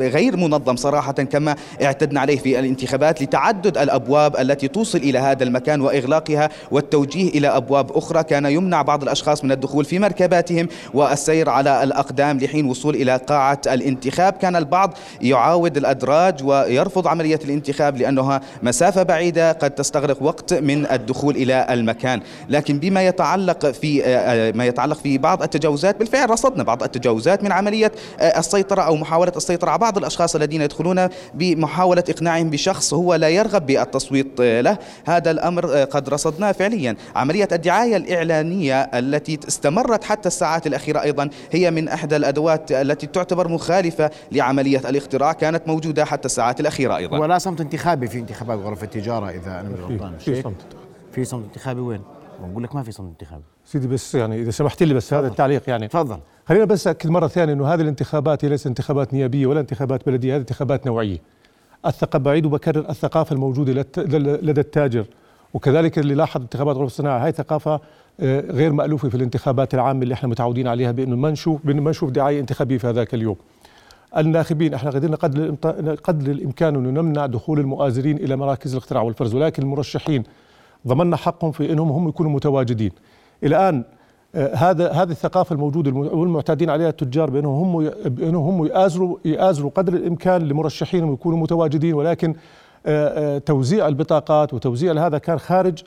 غير 0.00 0.36
منظم 0.36 0.76
صراحة 0.76 1.12
كما 1.12 1.56
اعتدنا 1.82 2.20
عليه 2.20 2.38
في 2.38 2.58
الانتخابات 2.58 3.22
لتعدد 3.22 3.78
الأبواب 3.78 4.36
التي 4.36 4.68
توصل 4.68 4.98
إلى 4.98 5.18
هذا 5.18 5.44
المكان 5.44 5.80
وإغلاقها 5.80 6.48
والتوجيه 6.70 7.28
إلى 7.28 7.48
أبواب 7.48 7.61
أخرى. 7.70 8.22
كان 8.22 8.46
يمنع 8.46 8.82
بعض 8.82 9.02
الأشخاص 9.02 9.44
من 9.44 9.52
الدخول 9.52 9.84
في 9.84 9.98
مركباتهم 9.98 10.68
والسير 10.94 11.48
على 11.48 11.82
الأقدام 11.82 12.38
لحين 12.38 12.66
وصول 12.66 12.94
إلى 12.94 13.16
قاعة 13.16 13.60
الانتخاب. 13.66 14.32
كان 14.32 14.56
البعض 14.56 14.94
يعاود 15.20 15.76
الأدراج 15.76 16.44
ويرفض 16.44 17.08
عملية 17.08 17.40
الانتخاب 17.44 17.96
لأنها 17.96 18.40
مسافة 18.62 19.02
بعيدة 19.02 19.52
قد 19.52 19.70
تستغرق 19.70 20.22
وقت 20.22 20.54
من 20.54 20.86
الدخول 20.86 21.36
إلى 21.36 21.66
المكان. 21.70 22.20
لكن 22.48 22.78
بما 22.78 23.06
يتعلق 23.06 23.66
في 23.66 24.02
ما 24.54 24.66
يتعلق 24.66 24.98
في 24.98 25.18
بعض 25.18 25.42
التجاوزات 25.42 25.98
بالفعل 25.98 26.30
رصدنا 26.30 26.62
بعض 26.62 26.82
التجاوزات 26.82 27.44
من 27.44 27.52
عملية 27.52 27.92
السيطرة 28.20 28.82
أو 28.82 28.96
محاولة 28.96 29.32
السيطرة 29.36 29.70
على 29.70 29.78
بعض 29.78 29.98
الأشخاص 29.98 30.36
الذين 30.36 30.62
يدخلون 30.62 31.08
بمحاولة 31.34 32.04
إقناعهم 32.08 32.50
بشخص 32.50 32.94
هو 32.94 33.14
لا 33.14 33.28
يرغب 33.28 33.66
بالتصويت 33.66 34.40
له. 34.40 34.78
هذا 35.06 35.30
الأمر 35.30 35.66
قد 35.66 36.08
رصدناه 36.08 36.52
فعليا. 36.52 36.96
عملية 37.16 37.48
الدعاية 37.52 37.96
الإعلانية 37.96 38.80
التي 38.82 39.40
استمرت 39.48 40.04
حتى 40.04 40.28
الساعات 40.28 40.66
الأخيرة 40.66 41.02
أيضا 41.02 41.30
هي 41.52 41.70
من 41.70 41.88
إحدى 41.88 42.16
الأدوات 42.16 42.72
التي 42.72 43.06
تعتبر 43.06 43.48
مخالفة 43.48 44.10
لعملية 44.32 44.78
الاختراع 44.78 45.32
كانت 45.32 45.68
موجودة 45.68 46.04
حتى 46.04 46.26
الساعات 46.26 46.60
الأخيرة 46.60 46.96
أيضا. 46.96 47.18
ولا 47.18 47.38
صمت 47.38 47.60
انتخابي 47.60 48.06
في 48.08 48.18
انتخابات 48.18 48.58
غرف 48.58 48.82
التجارة 48.84 49.30
إذا 49.30 49.60
أنا 49.60 49.68
مش 49.68 49.78
في- 49.78 49.82
غلطان. 49.94 50.18
في؟ 50.18 50.42
صمت 50.42 50.56
في 51.12 51.24
صمت 51.24 51.44
انتخابي 51.44 51.80
وين؟ 51.80 52.00
بقول 52.50 52.62
لك 52.64 52.74
ما 52.74 52.82
في 52.82 52.92
صمت 52.92 53.08
انتخابي. 53.20 53.42
سيدي 53.64 53.86
بس 53.86 54.14
يعني 54.14 54.40
إذا 54.42 54.50
سمحت 54.50 54.82
لي 54.82 54.94
بس 54.94 55.14
هذا 55.14 55.26
التعليق 55.26 55.62
يعني. 55.68 55.88
تفضل. 55.88 56.18
خلينا 56.48 56.64
بس 56.64 56.86
أكد 56.86 57.10
مرة 57.10 57.26
ثانية 57.26 57.52
إنه 57.52 57.66
هذه 57.74 57.80
الانتخابات 57.80 58.44
هي 58.44 58.48
ليست 58.48 58.66
انتخابات 58.66 59.14
نيابية 59.14 59.46
ولا 59.46 59.60
انتخابات 59.60 60.06
بلدية 60.06 60.34
هذه 60.34 60.40
انتخابات 60.40 60.86
نوعية. 60.86 61.18
الثقافه 61.86 62.18
بعيد 62.18 62.46
وبكرر 62.46 62.90
الثقافة 62.90 63.32
الموجودة 63.34 63.72
لدى 64.42 64.60
التاجر. 64.60 65.04
وكذلك 65.54 65.98
اللي 65.98 66.14
لاحظ 66.14 66.40
انتخابات 66.40 66.76
غرف 66.76 66.86
الصناعة 66.86 67.24
هاي 67.24 67.32
ثقافة 67.32 67.80
آه، 68.20 68.40
غير 68.40 68.72
مألوفة 68.72 69.08
في 69.08 69.14
الانتخابات 69.14 69.74
العامة 69.74 70.02
اللي 70.02 70.14
إحنا 70.14 70.28
متعودين 70.28 70.68
عليها 70.68 70.92
بأنه 70.92 71.16
ما 71.16 71.30
نشوف 71.30 71.66
بأنه 71.66 71.82
ما 71.82 71.90
نشوف 71.90 72.10
دعاية 72.10 72.40
انتخابية 72.40 72.78
في 72.78 72.86
هذاك 72.86 73.14
اليوم. 73.14 73.36
الناخبين 74.16 74.74
إحنا 74.74 74.90
قدرنا 74.90 75.16
قدر 75.16 75.54
قدر 76.04 76.30
الإمكان 76.30 76.74
أنه 76.76 77.00
نمنع 77.00 77.26
دخول 77.26 77.58
المؤازرين 77.60 78.16
إلى 78.16 78.36
مراكز 78.36 78.72
الاقتراع 78.74 79.02
والفرز 79.02 79.34
ولكن 79.34 79.62
المرشحين 79.62 80.22
ضمننا 80.88 81.16
حقهم 81.16 81.52
في 81.52 81.72
إنهم 81.72 81.88
هم 81.92 82.08
يكونوا 82.08 82.30
متواجدين. 82.32 82.90
الآن 83.44 83.84
آه، 84.34 84.54
هذا 84.54 84.92
هذه 84.92 85.10
الثقافة 85.10 85.52
الموجودة 85.54 85.90
الم- 85.90 86.18
والمعتادين 86.18 86.70
عليها 86.70 86.88
التجار 86.88 87.30
بأنهم 87.30 87.76
هم 87.76 87.90
بأنهم 88.04 88.44
هم 88.60 88.66
يآزروا 88.66 89.16
يآزروا 89.24 89.70
قدر 89.74 89.92
الإمكان 89.94 90.42
لمرشحينهم 90.48 91.12
يكونوا 91.12 91.38
متواجدين 91.38 91.94
ولكن 91.94 92.34
توزيع 93.46 93.88
البطاقات 93.88 94.54
وتوزيع 94.54 95.06
هذا 95.06 95.18
كان 95.18 95.38
خارج 95.38 95.82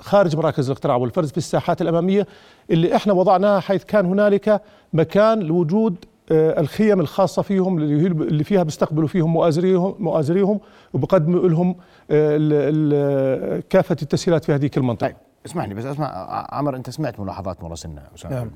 خارج 0.00 0.36
مراكز 0.36 0.70
الاقتراع 0.70 0.96
والفرز 0.96 1.30
في 1.30 1.36
الساحات 1.38 1.82
الأمامية 1.82 2.26
اللي 2.70 2.96
إحنا 2.96 3.12
وضعناها 3.12 3.60
حيث 3.60 3.84
كان 3.84 4.06
هنالك 4.06 4.62
مكان 4.92 5.40
لوجود 5.40 6.04
آه، 6.32 6.60
الخيم 6.60 7.00
الخاصة 7.00 7.42
فيهم 7.42 7.78
اللي 7.78 8.44
فيها 8.44 8.62
بيستقبلوا 8.62 9.08
فيهم 9.08 9.32
مؤازريهم 9.32 9.94
مؤازريهم 9.98 10.60
وبقدموا 10.92 11.48
لهم 11.48 11.76
آه، 12.10 13.62
كافة 13.70 13.96
التسهيلات 14.02 14.44
في 14.44 14.54
هذيك 14.54 14.76
المنطقة 14.76 15.06
طيب 15.06 15.16
اسمعني 15.46 15.74
بس 15.74 15.84
اسمع 15.84 16.08
عمر 16.52 16.76
أنت 16.76 16.90
سمعت 16.90 17.20
ملاحظات 17.20 17.62
مراسلنا 17.62 18.02
اسامه 18.14 18.34
نعم. 18.34 18.50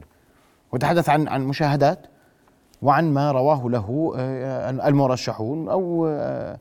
وتحدث 0.73 1.09
عن 1.09 1.29
عن 1.29 1.45
مشاهدات 1.45 2.07
وعن 2.83 3.13
ما 3.13 3.33
رواه 3.33 3.69
له 3.69 4.13
آه، 4.17 4.71
المرشحون 4.71 5.69
أو 5.69 6.07
آه، 6.07 6.59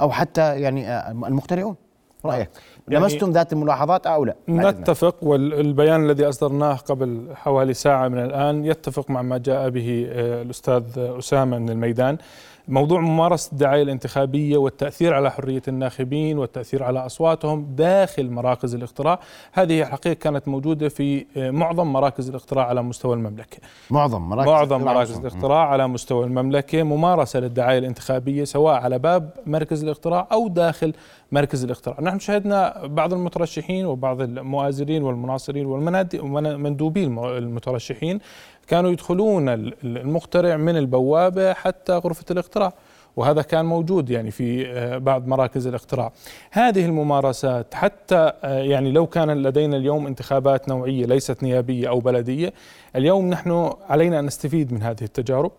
أو 0.00 0.10
حتى 0.10 0.60
يعني 0.60 0.88
آه، 0.90 1.10
المقتنعون 1.10 1.76
رأيك؟ 2.24 2.50
يعني- 2.88 3.00
لمستم 3.04 3.30
ذات 3.30 3.52
الملاحظات 3.52 4.06
أو 4.06 4.24
لا. 4.24 4.34
نتفق 4.48 5.16
والبيان 5.22 6.04
الذي 6.04 6.28
أصدرناه 6.28 6.74
قبل 6.74 7.28
حوالي 7.34 7.74
ساعة 7.74 8.08
من 8.08 8.18
الآن 8.18 8.64
يتفق 8.64 9.10
مع 9.10 9.22
ما 9.22 9.38
جاء 9.38 9.68
به 9.68 10.06
آه، 10.10 10.42
الأستاذ 10.42 10.82
أسامة 10.96 11.58
من 11.58 11.70
الميدان. 11.70 12.18
موضوع 12.68 13.00
ممارسة 13.00 13.52
الدعاية 13.52 13.82
الانتخابية 13.82 14.56
والتأثير 14.56 15.14
على 15.14 15.30
حرية 15.30 15.62
الناخبين 15.68 16.38
والتأثير 16.38 16.82
على 16.82 17.06
أصواتهم 17.06 17.66
داخل 17.74 18.30
مراكز 18.30 18.74
الاقتراع 18.74 19.20
هذه 19.52 19.82
الحقيقة 19.82 20.14
كانت 20.14 20.48
موجودة 20.48 20.88
في 20.88 21.26
آه، 21.36 21.50
معظم 21.50 21.92
مراكز 21.92 22.28
الاقتراع 22.28 22.66
على 22.66 22.82
مستوى 22.82 23.14
المملكة. 23.14 23.58
معظم 23.90 24.22
مراكز 24.22 24.48
معظم 24.48 24.84
مراكز. 24.84 25.16
الاقتراع 25.18 25.68
على 25.68 25.88
مستوى 25.88 26.24
المملكة 26.24 26.82
ممارسة 26.82 27.40
للدعاية 27.40 27.78
الانتخابية 27.78 28.44
سواء 28.44 28.74
على 28.74 28.98
باب 28.98 29.30
مركز 29.46 29.82
الاقتراع 29.82 30.28
أو 30.32 30.48
داخل 30.48 30.92
مركز 31.32 31.64
الاقتراع. 31.64 32.00
نحن 32.00 32.18
شهدنا 32.18 32.86
بعض 32.86 33.12
المترشحين 33.12 33.86
وبعض 33.86 34.20
المؤازرين 34.20 35.02
والمناصرين 35.02 35.66
والمندوبين 35.66 37.18
المترشحين 37.18 38.20
كانوا 38.68 38.90
يدخلون 38.90 39.48
ال- 39.48 39.74
المقترع 39.84 40.56
من 40.56 40.76
البوابة 40.76 41.52
حتى 41.52 41.92
غرفة 41.92 42.24
الاقتراع 42.30 42.72
وهذا 43.16 43.42
كان 43.42 43.64
موجود 43.64 44.10
يعني 44.10 44.30
في 44.30 44.66
آه، 44.70 44.98
بعض 44.98 45.26
مراكز 45.26 45.66
الاقتراع. 45.66 46.12
هذه 46.50 46.84
الممارسات 46.86 47.74
حتى 47.74 48.32
آه، 48.44 48.58
يعني 48.58 48.92
لو 48.92 49.06
كان 49.06 49.42
لدينا 49.42 49.76
اليوم 49.76 50.06
انتخابات 50.06 50.68
نوعية 50.68 51.06
ليست 51.06 51.42
نيابية 51.42 51.88
أو 51.88 51.98
بلدية 51.98 52.52
اليوم 52.96 53.30
نحن 53.30 53.70
علينا 53.88 54.18
أن 54.18 54.26
نستفيد 54.26 54.72
من 54.72 54.82
هذه 54.82 55.02
التجارب. 55.02 55.52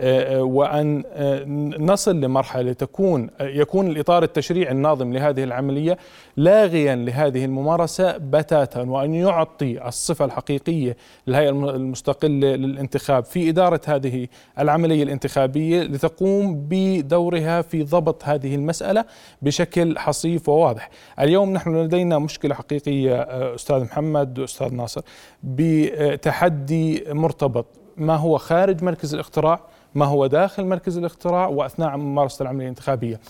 وأن 0.00 1.02
آه، 1.12 1.44
نصل 1.78 2.20
لمرحلة 2.20 2.72
تكون 2.72 3.30
آه، 3.40 3.44
يكون 3.48 3.86
الإطار 3.86 4.22
التشريعي 4.22 4.72
الناظم 4.72 5.12
لهذه 5.12 5.44
العملية 5.44 5.98
لاغيا 6.36 6.94
لهذه 6.96 7.44
الممارسة 7.44 8.16
بتاتا 8.16 8.80
وأن 8.82 9.14
يعطي 9.14 9.88
الصفة 9.88 10.24
الحقيقية 10.24 10.96
للهيئة 11.26 11.48
الم- 11.50 11.68
المستقلة 11.68 12.30
للانتخاب 12.56 13.24
في 13.24 13.48
إدارة 13.48 13.80
هذه 13.86 14.28
العملية 14.58 15.02
الانتخابية 15.02 15.82
لتقوم 15.82 16.66
بدورها 16.68 17.62
في 17.62 17.82
ضبط 17.82 18.24
هذه 18.24 18.54
المسألة 18.54 19.04
بشكل 19.42 19.98
حصيف 19.98 20.48
وواضح. 20.48 20.90
اليوم 21.20 21.52
نحن 21.52 21.76
لدينا 21.76 22.18
مشكلة 22.18 22.54
حقيقية 22.54 23.14
آه، 23.20 23.54
أستاذ 23.54 23.80
محمد 23.84 24.38
وأستاذ 24.38 24.74
ناصر 24.74 25.00
بتحدي 25.44 27.04
مرتبط 27.08 27.66
ما 27.96 28.16
هو 28.16 28.38
خارج 28.38 28.82
مركز 28.84 29.14
الاقتراع 29.14 29.60
ما 29.96 30.04
هو 30.04 30.26
داخل 30.26 30.64
مركز 30.66 30.98
الاقتراع 30.98 31.46
وأثناء 31.46 31.96
ممارسة 31.96 32.42
العملية 32.42 32.64
الانتخابية. 32.64 33.20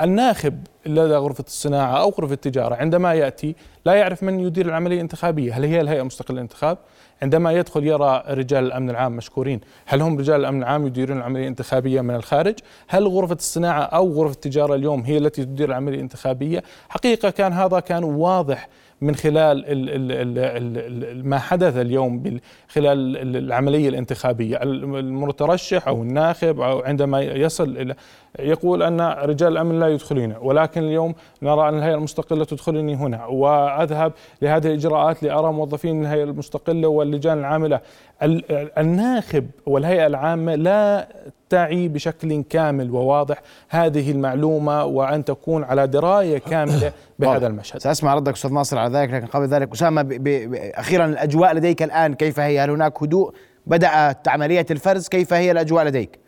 الناخب 0.00 0.66
لدى 0.86 1.14
غرفة 1.14 1.44
الصناعة 1.46 2.00
أو 2.00 2.08
غرفة 2.08 2.34
التجارة 2.34 2.74
عندما 2.74 3.14
يأتي 3.14 3.56
لا 3.84 3.94
يعرف 3.94 4.22
من 4.22 4.40
يدير 4.40 4.66
العملية 4.66 4.96
الانتخابية، 4.96 5.56
هل 5.56 5.64
هي 5.64 5.80
الهيئة 5.80 6.00
المستقله 6.00 6.34
للانتخاب؟ 6.34 6.78
عندما 7.22 7.52
يدخل 7.52 7.86
يرى 7.86 8.24
رجال 8.28 8.64
الأمن 8.64 8.90
العام 8.90 9.16
مشكورين، 9.16 9.60
هل 9.86 10.02
هم 10.02 10.18
رجال 10.18 10.40
الأمن 10.40 10.62
العام 10.62 10.86
يديرون 10.86 11.18
العملية 11.18 11.42
الانتخابية 11.42 12.00
من 12.00 12.14
الخارج؟ 12.14 12.54
هل 12.88 13.08
غرفة 13.08 13.34
الصناعة 13.34 13.82
أو 13.82 14.12
غرفة 14.12 14.34
التجارة 14.34 14.74
اليوم 14.74 15.00
هي 15.00 15.18
التي 15.18 15.44
تدير 15.44 15.68
العملية 15.68 15.96
الانتخابية؟ 15.96 16.62
حقيقة 16.88 17.30
كان 17.30 17.52
هذا 17.52 17.80
كان 17.80 18.04
واضح 18.04 18.68
من 19.00 19.14
خلال 19.14 19.64
ال 19.66 19.90
ال 19.90 20.12
ال 20.12 20.38
ال 20.38 21.04
ال 21.18 21.28
ما 21.28 21.38
حدث 21.38 21.76
اليوم 21.76 22.40
خلال 22.68 23.16
ال- 23.16 23.36
العملية 23.36 23.88
الانتخابية. 23.88 24.56
الم- 24.62 24.96
المترشح 24.96 25.88
أو 25.88 26.02
الناخب 26.02 26.60
أو 26.60 26.80
عندما 26.80 27.20
يصل 27.20 27.76
إلى 27.76 27.94
يقول 28.38 28.82
أن 28.82 29.00
رجال 29.00 29.52
الأمن 29.52 29.78
لا 29.80 29.88
يدخلين 29.88 30.34
ولكن 30.40 30.82
اليوم 30.84 31.14
نرى 31.42 31.68
أن 31.68 31.78
الهيئة 31.78 31.94
المستقلة 31.94 32.44
تدخلني 32.44 32.94
هنا. 32.94 33.26
وأذهب 33.26 34.12
لهذه 34.42 34.66
الإجراءات 34.66 35.22
لأرى 35.22 35.52
موظفين 35.52 36.02
الهيئة 36.02 36.24
المستقلة 36.24 36.88
واللجان 36.88 37.38
العاملة 37.38 37.80
الناخب 38.22 39.46
والهيئة 39.66 40.06
العامة 40.06 40.54
لا 40.54 41.08
تعي 41.48 41.88
بشكل 41.88 42.42
كامل 42.42 42.90
وواضح 42.90 43.42
هذه 43.68 44.10
المعلومة 44.10 44.84
وأن 44.84 45.24
تكون 45.24 45.64
على 45.64 45.86
دراية 45.86 46.38
كاملة 46.38 46.92
بهذا 47.18 47.46
المشهد. 47.46 47.80
سأسمع 47.80 48.14
ردك 48.14 48.32
أستاذ 48.32 48.52
ناصر 48.52 48.78
على 48.78 48.98
ذلك 48.98 49.10
لكن 49.10 49.26
قبل 49.26 49.46
ذلك 49.46 49.72
أسامة 49.72 50.02
ب... 50.02 50.08
ب... 50.08 50.54
أخيرا 50.54 51.04
الأجواء 51.04 51.54
لديك 51.54 51.82
الآن 51.82 52.14
كيف 52.14 52.40
هي؟ 52.40 52.60
هل 52.60 52.70
هناك 52.70 53.02
هدوء؟ 53.02 53.34
بدأت 53.66 54.28
عملية 54.28 54.66
الفرز 54.70 55.08
كيف 55.08 55.32
هي 55.32 55.50
الأجواء 55.50 55.84
لديك؟ 55.84 56.18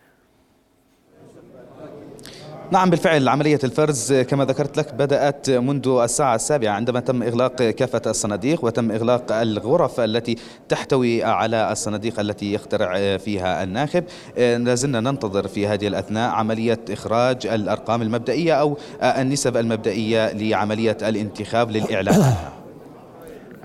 نعم 2.72 2.90
بالفعل 2.90 3.28
عملية 3.28 3.58
الفرز 3.64 4.12
كما 4.12 4.44
ذكرت 4.44 4.76
لك 4.76 4.94
بدأت 4.94 5.50
منذ 5.50 5.88
الساعة 5.88 6.34
السابعة 6.34 6.72
عندما 6.72 7.00
تم 7.00 7.22
إغلاق 7.22 7.54
كافة 7.54 8.02
الصناديق 8.06 8.64
وتم 8.64 8.90
إغلاق 8.90 9.32
الغرف 9.32 10.00
التي 10.00 10.36
تحتوي 10.68 11.24
على 11.24 11.72
الصناديق 11.72 12.20
التي 12.20 12.52
يخترع 12.52 13.16
فيها 13.16 13.62
الناخب. 13.62 14.04
لازلنا 14.36 15.00
ننتظر 15.00 15.48
في 15.48 15.66
هذه 15.66 15.86
الأثناء 15.86 16.30
عملية 16.30 16.80
إخراج 16.90 17.46
الأرقام 17.46 18.02
المبدئية 18.02 18.52
أو 18.52 18.78
النسب 19.02 19.56
المبدئية 19.56 20.32
لعملية 20.32 20.96
الانتخاب 21.02 21.70
للإعلان 21.70 22.14
عنها 22.14 22.52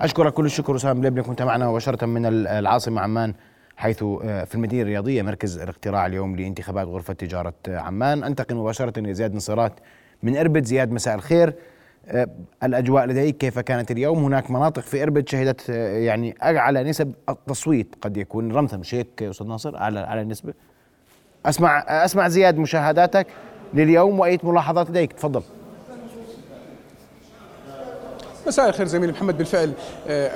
أشكرك 0.00 0.32
كل 0.32 0.46
الشكر 0.46 0.76
أسامة 0.76 1.00
بلبني 1.00 1.22
كنت 1.22 1.42
معنا 1.42 1.68
مباشرة 1.68 2.06
من 2.06 2.26
العاصمة 2.46 3.00
عمان. 3.00 3.34
حيث 3.78 4.02
آه، 4.02 4.44
في 4.44 4.54
المدينة 4.54 4.82
الرياضية 4.82 5.22
مركز 5.22 5.58
الاقتراع 5.58 6.06
اليوم 6.06 6.36
لانتخابات 6.36 6.86
غرفة 6.86 7.14
تجارة 7.14 7.54
عمان. 7.68 8.24
أنتقل 8.24 8.54
مباشرة 8.54 9.00
لزياد 9.00 9.34
نصيرات 9.34 9.72
من 10.22 10.36
إربد. 10.36 10.64
زياد 10.64 10.92
مساء 10.92 11.14
الخير. 11.14 11.54
آه، 12.08 12.28
الأجواء 12.62 13.06
لديك 13.06 13.36
كيف 13.36 13.58
كانت 13.58 13.90
اليوم؟ 13.90 14.24
هناك 14.24 14.50
مناطق 14.50 14.82
في 14.82 15.02
إربد 15.02 15.28
شهدت 15.28 15.70
آه، 15.70 15.98
يعني 15.98 16.34
أعلى 16.42 16.84
نسب 16.84 17.12
التصويت 17.28 17.94
قد 18.00 18.16
يكون. 18.16 18.52
رمثا 18.52 18.76
مش 18.76 18.94
هيك 18.94 19.22
أستاذ 19.22 19.46
ناصر 19.46 19.76
أعلى 19.76 20.00
أعلى 20.00 20.24
نسبة. 20.24 20.54
أسمع 21.46 21.78
أسمع 21.88 22.28
زياد 22.28 22.58
مشاهداتك 22.58 23.26
لليوم 23.74 24.18
وأي 24.18 24.38
ملاحظات 24.42 24.90
لديك. 24.90 25.12
تفضل. 25.12 25.42
مساء 28.48 28.68
الخير 28.68 28.86
زميلي 28.86 29.12
محمد. 29.12 29.38
بالفعل 29.38 29.72
آه، 30.08 30.30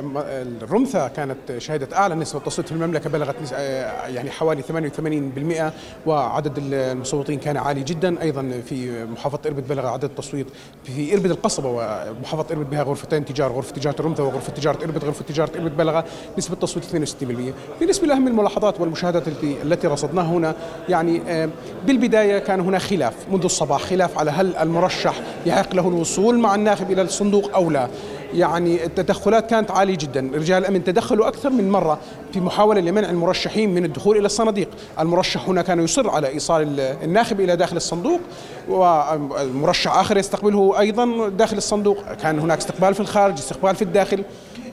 الرمثة 0.63 1.09
كانت 1.09 1.59
شهدت 1.59 1.93
أعلى 1.93 2.15
نسبة 2.15 2.41
تصويت 2.41 2.69
في 2.69 2.75
المملكة 2.75 3.11
بلغت 3.11 3.37
آه، 3.55 4.07
يعني 4.07 4.31
حوالي 4.31 4.63
88% 4.63 5.73
وعدد 6.07 6.53
المصوتين 6.59 7.39
كان 7.39 7.57
عالي 7.57 7.83
جدا. 7.83 8.23
أيضا 8.23 8.61
في 8.69 9.05
محافظة 9.05 9.41
إربد 9.47 9.69
بلغ 9.69 9.87
عدد 9.87 10.05
التصويت 10.05 10.47
في 10.85 11.15
إربد 11.15 11.31
القصبة 11.31 11.69
ومحافظة 11.69 12.55
إربد 12.55 12.71
بها 12.71 12.83
غرفتين 12.83 13.25
تجار 13.25 13.53
غرفة 13.53 13.73
تجارة 13.73 14.01
الرمثة 14.01 14.25
وغرفة 14.25 14.53
تجارة 14.53 14.85
إربد. 14.85 15.05
غرفة 15.05 15.25
تجارة 15.25 15.51
إربد 15.57 15.77
بلغ 15.77 16.03
نسبة 16.39 16.57
تصويت 16.57 16.85
62% 16.85 17.53
بالنسبة 17.81 18.07
لأهم 18.07 18.29
الملاحظات 18.29 18.81
والمشاهدات 18.81 19.23
التي 19.43 19.87
رصدناها 19.87 20.27
هنا 20.27 20.55
يعني 20.89 21.23
آه، 21.29 21.49
بالبداية 21.87 22.39
كان 22.39 22.61
هناك 22.61 22.81
خلاف 22.81 23.15
منذ 23.33 23.45
الصباح 23.45 23.83
خلاف 23.83 24.19
على 24.19 24.31
هل 24.31 24.57
المرشح 24.57 25.15
يحق 25.47 25.75
له 25.75 25.89
الوصول 25.89 26.39
مع 26.39 26.55
الناخب 26.55 26.91
إلى 26.91 27.03
الصندوق 27.03 27.55
أو 27.55 27.71
لا. 27.71 27.89
يعني 28.35 28.85
التدخلات 28.85 29.51
كانت 29.51 29.71
عالية 29.71 29.97
جدا. 29.97 30.31
رجال 30.35 30.63
الأمن 30.63 30.85
تدخلوا 30.85 31.29
أكثر 31.29 31.51
من 31.51 31.71
مرة 31.71 31.99
في 32.33 32.41
محاولة 32.41 32.81
لمنع 32.81 33.11
المرشحين 33.11 33.75
من 33.75 33.85
الدخول 33.85 34.17
إلى 34.17 34.27
الصناديق. 34.27 34.69
المرشح 35.01 35.49
هنا 35.49 35.63
كان 35.63 35.85
يصر 35.85 36.11
على 36.11 36.29
إيصال 36.29 36.81
الناخب 36.81 37.41
إلى 37.41 37.57
داخل 37.57 37.77
الصندوق 37.77 38.21
والمرشح 38.69 39.97
آخر 39.97 40.17
يستقبله 40.17 40.79
أيضا 40.79 41.29
داخل 41.29 41.57
الصندوق. 41.57 42.13
كان 42.13 42.39
هناك 42.39 42.59
استقبال 42.59 42.95
في 42.95 43.01
الخارج 43.01 43.35
استقبال 43.35 43.77
في 43.77 43.83
الداخل. 43.83 44.25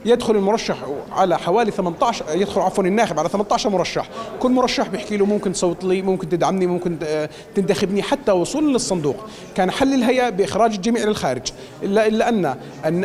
يدخل 0.06 0.36
المرشح 0.36 0.78
على 1.12 1.40
حوالي 1.40 1.72
18 1.72 2.26
يدخل 2.36 2.62
عفوا 2.62 2.84
الناخب 2.84 3.20
على 3.20 3.30
18 3.30 3.70
مرشح. 3.70 4.10
كل 4.40 4.52
مرشح 4.52 4.88
بيحكي 4.88 5.18
له 5.18 5.26
ممكن 5.26 5.54
تصوت 5.54 5.84
لي 5.84 6.02
ممكن 6.02 6.30
تدعمني 6.30 6.68
ممكن 6.68 6.98
تنتخبني. 7.56 8.02
حتى 8.04 8.32
وصولا 8.32 8.72
للصندوق 8.72 9.16
كان 9.56 9.72
حل 9.72 9.94
الهيئة 9.94 10.30
بإخراج 10.30 10.74
الجميع 10.74 11.04
إلى 11.04 11.12
الخارج. 11.12 11.48
إلا 11.84 12.08
إلا 12.08 12.30
أن 12.30 12.56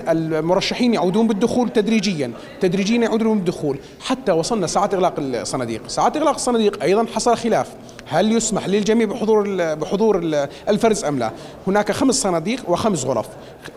المرشحين 0.09 0.95
يعودون 0.95 1.27
بالدخول 1.27 1.69
تدريجيا. 1.69 2.33
تدريجيا 2.61 2.99
يعودون 2.99 3.37
بالدخول. 3.37 3.79
حتى 4.01 4.33
وصلنا 4.33 4.67
ساعة 4.67 4.91
إغلاق 4.95 5.15
الصناديق. 5.19 5.83
ساعة 5.89 6.13
إغلاق 6.17 6.35
الصناديق 6.35 6.83
أيضا 6.83 7.07
حصل 7.15 7.37
خلاف. 7.37 7.69
هل 8.09 8.33
يسمح 8.33 8.69
للجميع 8.69 9.07
بحضور 9.07 9.75
بحضور 9.75 10.21
الفرز 10.69 11.05
أم 11.05 11.19
لا؟ 11.19 11.31
هناك 11.67 11.93
خمس 11.93 12.15
صناديق 12.15 12.71
وخمس 12.71 13.05
غرف. 13.05 13.27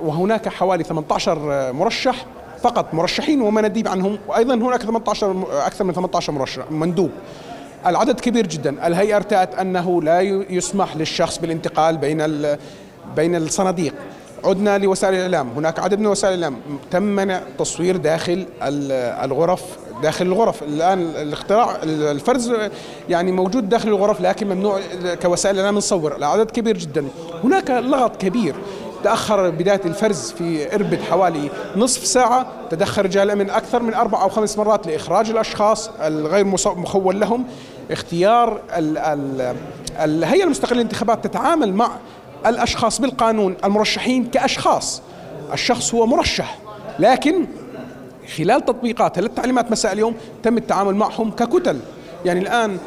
وهناك 0.01 0.49
حوالي 0.49 0.83
18 0.83 1.73
مرشح 1.73 2.25
فقط 2.61 2.93
مرشحين 2.93 3.41
ومناديب 3.41 3.87
عنهم. 3.87 4.19
وأيضا 4.27 4.55
هناك 4.55 4.81
18 4.81 5.43
أكثر 5.51 5.83
من 5.83 5.93
18 5.93 6.33
مرشح 6.33 6.71
مندوب. 6.71 7.11
العدد 7.87 8.19
كبير 8.19 8.47
جدا. 8.47 8.87
الهيئة 8.87 9.15
ارتأت 9.15 9.55
أنه 9.55 10.01
لا 10.01 10.21
يسمح 10.49 10.97
للشخص 10.97 11.37
بالانتقال 11.37 11.97
بين 11.97 12.37
بين 13.15 13.35
الصناديق. 13.35 13.93
عدنا 14.45 14.77
لوسائل 14.77 15.13
الإعلام. 15.13 15.49
هناك 15.49 15.79
عدد 15.79 15.99
من 15.99 16.07
وسائل 16.07 16.33
الإعلام. 16.33 16.59
تم 16.91 17.03
منع 17.03 17.41
تصوير 17.59 17.97
داخل 17.97 18.45
الغرف 18.61 19.63
داخل 20.03 20.25
الغرف. 20.25 20.63
الآن 20.63 21.01
الاختراع 21.01 21.75
الفرز 21.83 22.53
يعني 23.09 23.31
موجود 23.31 23.69
داخل 23.69 23.89
الغرف 23.89 24.21
لكن 24.21 24.47
ممنوع 24.47 24.79
كوسائل 25.21 25.55
الإعلام 25.55 25.77
نصور. 25.77 26.15
العدد 26.15 26.51
كبير 26.51 26.77
جدا. 26.77 27.07
هناك 27.43 27.69
لغط 27.69 28.21
كبير. 28.21 28.55
تأخر 29.07 29.49
بداية 29.49 29.81
الفرز 29.85 30.31
في 30.31 30.75
إربد 30.75 31.01
حوالي 31.01 31.49
نصف 31.75 32.05
ساعة 32.05 32.47
تدخل 32.69 33.05
رجال 33.05 33.23
الأمن 33.23 33.49
أكثر 33.49 33.83
من 33.83 33.93
أربع 33.93 34.23
أو 34.23 34.29
خمس 34.29 34.57
مرات 34.57 34.87
لإخراج 34.87 35.29
الأشخاص 35.29 35.89
الغير 36.01 36.45
مخول 36.65 37.19
لهم. 37.19 37.45
اختيار 37.91 38.61
ال 38.77 38.97
ال 38.97 39.55
الهيئة 39.99 40.43
المستقلة 40.43 40.75
للانتخابات 40.75 41.27
تتعامل 41.27 41.73
مع 41.73 41.91
الأشخاص 42.45 43.01
بالقانون 43.01 43.55
المرشحين 43.63 44.25
كأشخاص. 44.25 45.01
الشخص 45.53 45.93
هو 45.93 46.05
مرشح 46.05 46.57
لكن 46.99 47.47
خلال 48.37 48.65
تطبيقات 48.65 49.19
التعليمات 49.19 49.71
مساء 49.71 49.93
اليوم 49.93 50.15
تم 50.43 50.57
التعامل 50.57 50.95
معهم 50.95 51.31
ككتل. 51.31 51.79
يعني 52.25 52.39
الآن 52.39 52.77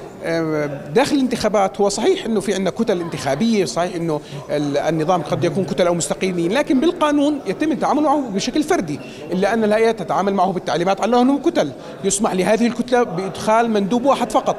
داخل 0.95 1.17
الانتخابات 1.17 1.81
هو 1.81 1.89
صحيح 1.89 2.25
إنه 2.25 2.41
في 2.41 2.55
عندنا 2.55 2.71
كتل 2.71 3.01
انتخابية 3.01 3.65
صحيح 3.65 3.95
إنه 3.95 4.21
النظام 4.51 5.23
قد 5.23 5.45
يكون 5.45 5.65
كتل 5.65 5.87
أو 5.87 5.95
مستقيمين 5.95 6.53
لكن 6.53 6.81
بالقانون 6.81 7.39
يتم 7.47 7.73
التعامل 7.73 8.03
معه 8.03 8.23
بشكل 8.35 8.63
فردي 8.63 9.01
إلا 9.33 9.55
أن 9.55 9.65
الهيئه 9.65 9.91
تتعامل 9.91 10.35
معه 10.35 10.53
بالتعليمات 10.53 11.01
على 11.01 11.21
أنه 11.21 11.39
كتل 11.39 11.71
يسمح 12.05 12.33
لهذه 12.33 12.67
الكتلة 12.67 13.03
بإدخال 13.03 13.71
مندوب 13.71 14.05
واحد 14.05 14.33
فقط. 14.33 14.57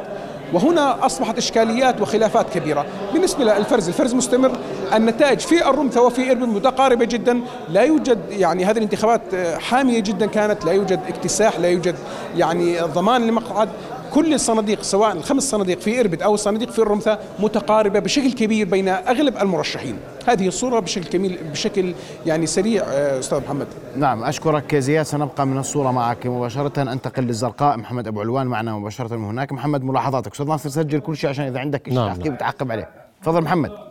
وهنا 0.53 1.05
أصبحت 1.05 1.37
إشكاليات 1.37 2.01
وخلافات 2.01 2.49
كبيرة. 2.53 2.85
بالنسبة 3.13 3.43
للفرز 3.43 3.87
الفرز 3.87 4.13
مستمر. 4.13 4.51
النتائج 4.93 5.39
في 5.39 5.69
الرمثة 5.69 6.01
وفي 6.01 6.31
إربد 6.31 6.47
متقاربة 6.47 7.05
جدا. 7.05 7.41
لا 7.69 7.81
يوجد 7.81 8.19
يعني 8.29 8.65
هذه 8.65 8.77
الانتخابات 8.77 9.21
حامية 9.59 9.99
جدا 9.99 10.25
كانت. 10.25 10.65
لا 10.65 10.71
يوجد 10.71 10.99
اكتساح 11.07 11.59
لا 11.59 11.67
يوجد 11.67 11.95
يعني 12.37 12.79
ضمان 12.79 13.27
لمقعد. 13.27 13.69
كل 14.13 14.33
الصناديق 14.33 14.81
سواء 14.81 15.11
الخمس 15.11 15.43
صناديق 15.43 15.79
في 15.79 15.99
إربد 15.99 16.21
أو 16.21 16.33
الصناديق 16.33 16.69
في 16.69 16.79
الرمثة 16.79 17.19
متقاربة 17.39 17.99
بشكل 17.99 18.31
كبير 18.31 18.67
بين 18.67 18.87
أغلب 18.87 19.37
المرشحين. 19.37 19.97
هذه 20.27 20.47
الصورة 20.47 20.79
بشكل 20.79 21.03
كميل 21.05 21.37
بشكل 21.51 21.93
يعني 22.25 22.47
سريع 22.47 22.83
آه، 22.83 23.19
أستاذ 23.19 23.39
محمد. 23.39 23.67
نعم 23.95 24.23
أشكرك 24.23 24.75
زياد. 24.75 25.05
سنبقى 25.05 25.47
من 25.47 25.57
الصورة 25.57 25.91
معك 25.91 26.27
مباشرة. 26.27 26.81
أنتقل 26.81 27.23
للزرقاء. 27.23 27.77
محمد 27.77 28.07
أبو 28.07 28.21
علوان 28.21 28.47
معنا 28.47 28.77
مباشرة 28.77 29.15
من 29.15 29.25
هناك. 29.25 29.51
محمد 29.51 29.83
ملاحظاتك. 29.83 30.31
أستاذ 30.31 30.47
ناصر 30.47 30.69
سجل 30.69 30.99
كل 30.99 31.17
شيء 31.17 31.29
عشان 31.29 31.45
إذا 31.45 31.59
عندك 31.59 31.89
نعم. 31.89 32.13
تعقيب 32.13 32.37
تعقب 32.37 32.71
عليه. 32.71 32.89
تفضل 33.21 33.41
محمد. 33.41 33.90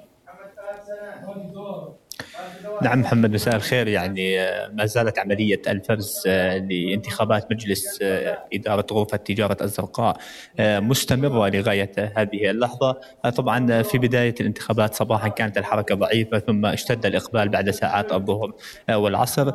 نعم 2.82 3.00
محمد 3.00 3.32
مساء 3.32 3.56
الخير. 3.56 3.88
يعني 3.88 4.40
آه، 4.40 4.68
ما 4.68 4.86
زالت 4.86 5.18
عملية 5.18 5.62
الفرز 5.68 6.22
آه، 6.26 6.58
لانتخابات 6.58 7.52
مجلس 7.52 7.98
آه، 8.02 8.38
إدارة 8.54 8.86
غرفة 8.92 9.16
تجارة 9.16 9.56
الزرقاء 9.60 10.16
مستمرة 10.60 11.48
لغاية 11.48 11.92
هذه 12.16 12.50
اللحظة. 12.50 12.96
طبعا 13.36 13.82
في 13.82 13.98
بداية 13.98 14.34
الانتخابات 14.40 14.94
صباحا 14.94 15.28
كانت 15.28 15.58
الحركة 15.58 15.94
ضعيفة 15.94 16.38
ثم 16.38 16.66
اشتد 16.66 17.06
الإقبال 17.06 17.48
بعد 17.48 17.70
ساعات 17.70 18.12
الظهر 18.12 18.52
والعصر. 18.90 19.52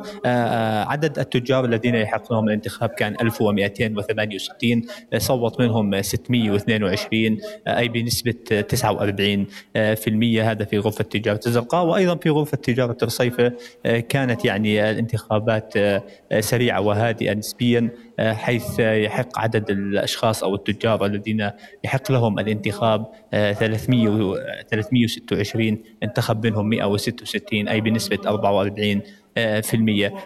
عدد 0.86 1.18
التجار 1.18 1.64
الذين 1.64 1.94
يحققون 1.94 2.48
الانتخاب 2.48 2.88
كان 2.88 3.16
1268 3.20 4.82
صوت 5.16 5.60
منهم 5.60 6.02
622 6.02 7.38
أي 7.66 7.88
بنسبة 7.88 8.34
49% 8.62 10.40
هذا 10.40 10.64
في 10.64 10.78
غرفة 10.78 11.04
تجارة 11.04 11.40
الزرقاء 11.46 11.84
وأيضا 11.84 12.16
في 12.16 12.30
غرفة 12.30 12.56
تجارة 12.56 12.96
صيفة 13.16 13.52
آه، 13.86 14.00
كانت 14.00 14.44
يعني 14.44 14.90
الانتخابات 14.90 15.76
آه، 15.76 16.02
سريعة 16.40 16.80
وهادئة 16.80 17.34
نسبيا 17.34 17.90
آه، 18.18 18.32
حيث 18.32 18.78
يحق 18.78 19.38
عدد 19.38 19.70
الأشخاص 19.70 20.44
أو 20.44 20.54
التجار 20.54 21.06
الذين 21.06 21.50
يحق 21.84 22.12
لهم 22.12 22.38
الانتخاب 22.38 23.06
300 23.32 24.08
و 24.08 24.36
326 24.70 25.78
انتخب 26.02 26.46
منهم 26.46 26.68
166 26.68 27.68
أي 27.68 27.80
بنسبة 27.80 28.18
44 28.26 28.76
في 28.80 29.00
المية 29.00 29.25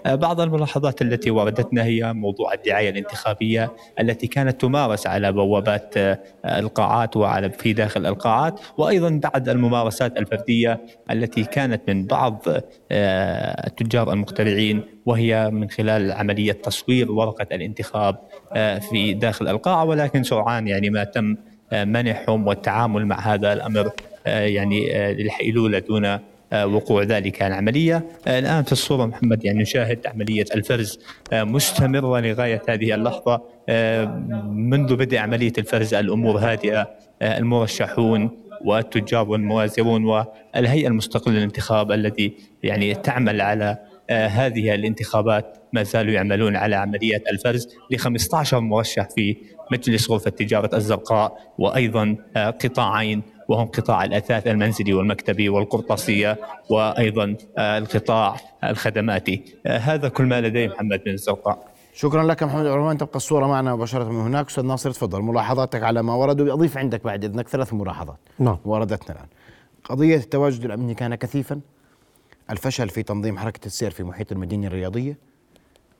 بعض 0.06 0.40
الملاحظات 0.40 1.02
التي 1.02 1.30
وردتنا 1.30 1.84
هي 1.84 2.12
موضوع 2.12 2.54
الدعاية 2.54 2.90
الانتخابية 2.90 3.72
التي 4.00 4.26
كانت 4.26 4.60
تمارس 4.60 5.06
على 5.06 5.32
بوابات 5.32 5.94
القاعات 6.44 7.16
وعلى 7.16 7.50
في 7.50 7.72
داخل 7.72 8.06
القاعات 8.06 8.60
وأيضا 8.78 9.20
بعد 9.32 9.48
الممارسات 9.48 10.16
الفردية 10.16 10.80
التي 11.10 11.44
كانت 11.44 11.82
من 11.88 12.06
بعض 12.06 12.46
التجار 13.66 14.12
المخترعين 14.12 14.82
وهي 15.06 15.50
من 15.50 15.70
خلال 15.70 16.12
عملية 16.12 16.52
تصوير 16.52 17.12
ورقة 17.12 17.46
الانتخاب 17.52 18.16
في 18.90 19.14
داخل 19.14 19.48
القاعة. 19.48 19.84
ولكن 19.84 20.22
سرعان 20.22 20.68
يعني 20.68 20.90
ما 20.90 21.04
تم 21.04 21.36
منحهم 21.72 22.46
والتعامل 22.46 23.06
مع 23.06 23.20
هذا 23.20 23.52
الأمر 23.52 23.90
يعني 24.26 25.12
للحيلولة 25.12 25.78
دون 25.78 26.04
آه، 26.04 26.20
وقوع 26.52 27.02
ذلك 27.02 27.42
العملية. 27.42 28.06
آه، 28.26 28.38
الآن 28.38 28.62
في 28.62 28.72
الصورة 28.72 29.06
محمد 29.06 29.44
يعني 29.44 29.62
نشاهد 29.62 30.06
عملية 30.06 30.44
الفرز 30.54 30.98
آه، 31.32 31.44
مستمرة 31.44 32.20
لغاية 32.20 32.62
هذه 32.68 32.94
اللحظة 32.94 33.42
منذ 34.50 34.96
بدء 34.96 35.18
عملية 35.18 35.52
الفرز 35.58 35.94
الأمور 35.94 36.38
هادئة 36.38 36.90
المرشحون 37.22 38.30
والتجار 38.64 39.28
والموازرون 39.28 40.04
والهيئة 40.04 40.88
المستقلة 40.88 41.34
للانتخاب 41.34 41.92
الذي 41.92 42.34
يعني 42.62 42.94
تعمل 42.94 43.40
على 43.40 43.78
هذه 44.10 44.74
الانتخابات 44.74 45.56
ما 45.72 45.82
زالوا 45.82 46.12
يعملون 46.12 46.56
على 46.56 46.76
عملية 46.76 47.22
الفرز 47.32 47.68
ل 47.90 47.96
15 47.96 48.60
مرشح 48.60 49.08
في 49.16 49.36
مجلس 49.72 50.10
غرفة 50.10 50.30
تجارة 50.30 50.76
الزرقاء 50.76 51.54
وأيضا 51.58 52.16
قطاعين 52.36 53.22
وهم 53.50 53.66
قطاع 53.66 54.04
الأثاث 54.04 54.46
المنزلي 54.46 54.92
والمكتبي 54.92 55.48
والقرطاسية 55.48 56.38
وأيضا 56.68 57.36
آه، 57.58 57.78
القطاع 57.78 58.36
الخدماتي. 58.64 59.44
آه، 59.66 59.78
هذا 59.78 60.08
كل 60.08 60.24
ما 60.24 60.40
لدي 60.40 60.68
محمد 60.68 61.00
بن 61.04 61.10
الزرقاء 61.10 61.70
شكرا 61.94 62.22
لك 62.24 62.42
محمد. 62.42 62.66
عروان 62.66 62.98
تبقى 62.98 63.16
الصورة 63.16 63.46
معنا 63.46 63.74
مباشرة 63.74 64.04
من 64.04 64.20
هناك. 64.20 64.48
أستاذ 64.48 64.64
ناصر 64.64 64.90
تفضل. 64.90 65.22
ملاحظاتك 65.22 65.82
على 65.82 66.02
ما 66.02 66.14
ورد 66.14 66.40
وأضيف 66.40 66.78
عندك 66.78 67.04
بعد 67.04 67.24
إذنك 67.24 67.48
ثلاث 67.48 67.74
ملاحظات 67.74 68.16
نعم. 68.38 68.58
وردتنا 68.64 69.16
الآن. 69.16 69.26
قضية 69.84 70.16
التواجد 70.16 70.64
الأمني 70.64 70.94
كان 70.94 71.14
كثيفا. 71.14 71.60
الفشل 72.50 72.88
في 72.88 73.02
تنظيم 73.02 73.38
حركة 73.38 73.66
السير 73.66 73.90
في 73.90 74.02
محيط 74.02 74.32
المدينة 74.32 74.66
الرياضية. 74.66 75.18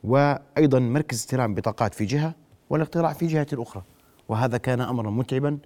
وأيضا 0.05 0.79
مركز 0.79 1.17
استلام 1.17 1.55
بطاقات 1.55 1.95
في 1.95 2.05
جهة 2.05 2.35
والاقتراع 2.71 3.13
في 3.13 3.27
جهة 3.27 3.47
أخرى. 3.53 3.83
وهذا 4.29 4.57
كان 4.57 4.81
أمرا 4.81 5.11
متعبا 5.11 5.59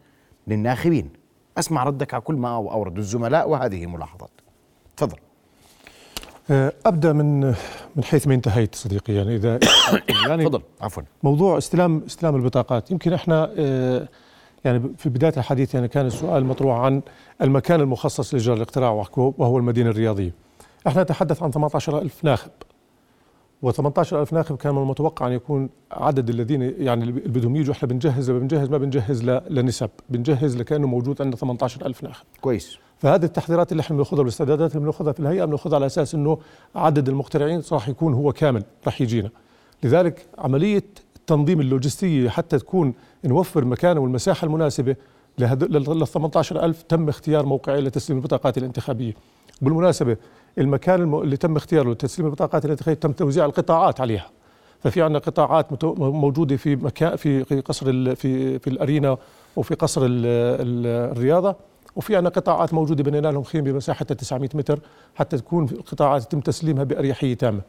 للناخبين. 0.47 1.24
أسمع 1.59 1.85
ردك 1.85 2.15
على 2.15 2.21
كل 2.21 2.35
ما 2.35 2.57
أورد 2.57 2.99
الزملاء 2.99 3.49
وهذه 3.49 3.87
ملاحظات. 3.87 4.31
تفضل. 4.97 5.17
أه، 6.51 6.73
أبدأ 6.87 7.13
من 7.13 7.41
من 7.97 8.05
حيث 8.05 8.27
ما 8.29 8.35
انتهيت 8.35 8.75
صديقي 8.75 9.15
يعني 9.15 9.37
إذا 9.37 9.59
يعني 10.29 10.45
تفضل. 10.45 10.63
عفوا. 10.81 11.03
موضوع 11.23 11.59
استلام 11.59 12.03
استلام 12.07 12.37
البطاقات. 12.37 12.91
يمكن 12.91 13.13
إحنا 13.13 13.53
أه، 13.59 14.09
يعني 14.65 14.83
في 14.99 15.09
بداية 15.09 15.33
الحديث 15.37 15.75
يعني 15.75 15.89
كان 15.89 16.07
السؤال 16.07 16.45
مطروح 16.45 16.79
عن 16.79 17.03
المكان 17.43 17.81
المخصص 17.81 18.35
لإجراء 18.35 18.57
الاقتراع 18.57 18.91
وهو 19.17 19.59
المدينة 19.59 19.91
الرياضية. 19.91 20.35
إحنا 20.87 21.03
نتحدث 21.03 21.43
عن 21.43 21.51
18000 21.51 22.25
ناخب. 22.25 22.51
و18000 23.67 24.33
ناخب 24.33 24.57
كان 24.57 24.75
من 24.75 24.83
المتوقع 24.83 25.27
أن 25.27 25.33
يكون 25.33 25.69
عدد 25.93 26.29
الذين 26.29 26.63
يعني 26.63 27.05
اللي 27.05 27.13
بدهم 27.13 27.57
يجوا 27.57 27.75
إحنا 27.75 27.89
بنجهز 27.89 28.31
بنجهز؟ 28.31 28.69
ما 28.69 28.79
بنجهز 28.79 29.23
لنسب 29.25 29.91
بنجهز 30.11 30.57
لكأنه 30.57 30.87
موجود 30.87 31.23
عندنا 31.23 31.37
18000 31.37 32.03
ناخب. 32.03 32.25
كويس. 32.41 32.79
فهذه 32.99 33.25
التحضيرات 33.25 33.73
اللي 33.73 33.81
إحنا 33.81 33.97
بناخذها 33.97 34.21
والاستعدادات 34.21 34.71
اللي 34.71 34.83
بناخذها 34.83 35.13
في 35.13 35.21
الهيئة 35.21 35.45
بناخذها 35.45 35.75
على 35.75 35.87
أساس 35.87 36.15
إنه 36.15 36.39
عدد 36.75 37.09
المقترعين 37.09 37.63
راح 37.73 37.89
يكون 37.89 38.15
هو 38.15 38.33
كامل 38.33 38.63
راح 38.87 39.01
يجينا. 39.01 39.31
لذلك 39.83 40.27
عملية 40.39 40.85
التنظيم 41.17 41.61
اللوجستية 41.61 42.29
حتى 42.29 42.59
تكون 42.59 42.95
نوفر 43.25 43.65
مكان 43.65 43.99
والمساحة 43.99 44.45
المناسبة 44.45 44.97
لل 45.39 46.07
18000 46.07 46.83
تم 46.83 47.09
اختيار 47.09 47.47
موقعين 47.47 47.85
لتسليم 47.85 48.19
البطاقات 48.19 48.59
الانتخابية. 48.59 49.13
بالمناسبة 49.63 50.17
المكان 50.59 51.15
اللي 51.15 51.37
تم 51.37 51.57
اختياره 51.57 51.91
لتسليم 51.91 52.27
البطاقات 52.29 52.65
الانتخابيه 52.65 53.01
تم 53.01 53.13
توزيع 53.13 53.45
القطاعات 53.45 54.01
عليها 54.01 54.31
ففي 54.81 55.03
عندنا 55.03 55.19
قطاعات 55.19 55.85
موجودة 55.99 56.57
في 56.57 56.77
مكان 56.77 57.17
في 57.17 57.63
قصر 57.65 58.15
في 58.15 58.59
في 58.59 58.71
الأرينا 58.71 59.17
وفي 59.57 59.75
قصر 59.75 60.01
الرياضة 60.05 61.57
وفي 61.97 62.17
عندنا 62.17 62.31
قطاعات 62.31 62.75
موجودة 62.75 63.05
بنينا 63.05 63.29
لهم 63.29 63.43
خيم 63.43 63.65
بمساحه 63.65 64.05
900 64.05 64.49
متر 64.55 64.81
حتى 65.15 65.39
تكون 65.39 65.65
القطاعات 65.65 66.23
يتم 66.23 66.41
تسليمها 66.41 66.85
بأريحية 66.85 67.35
تامة. 67.35 67.61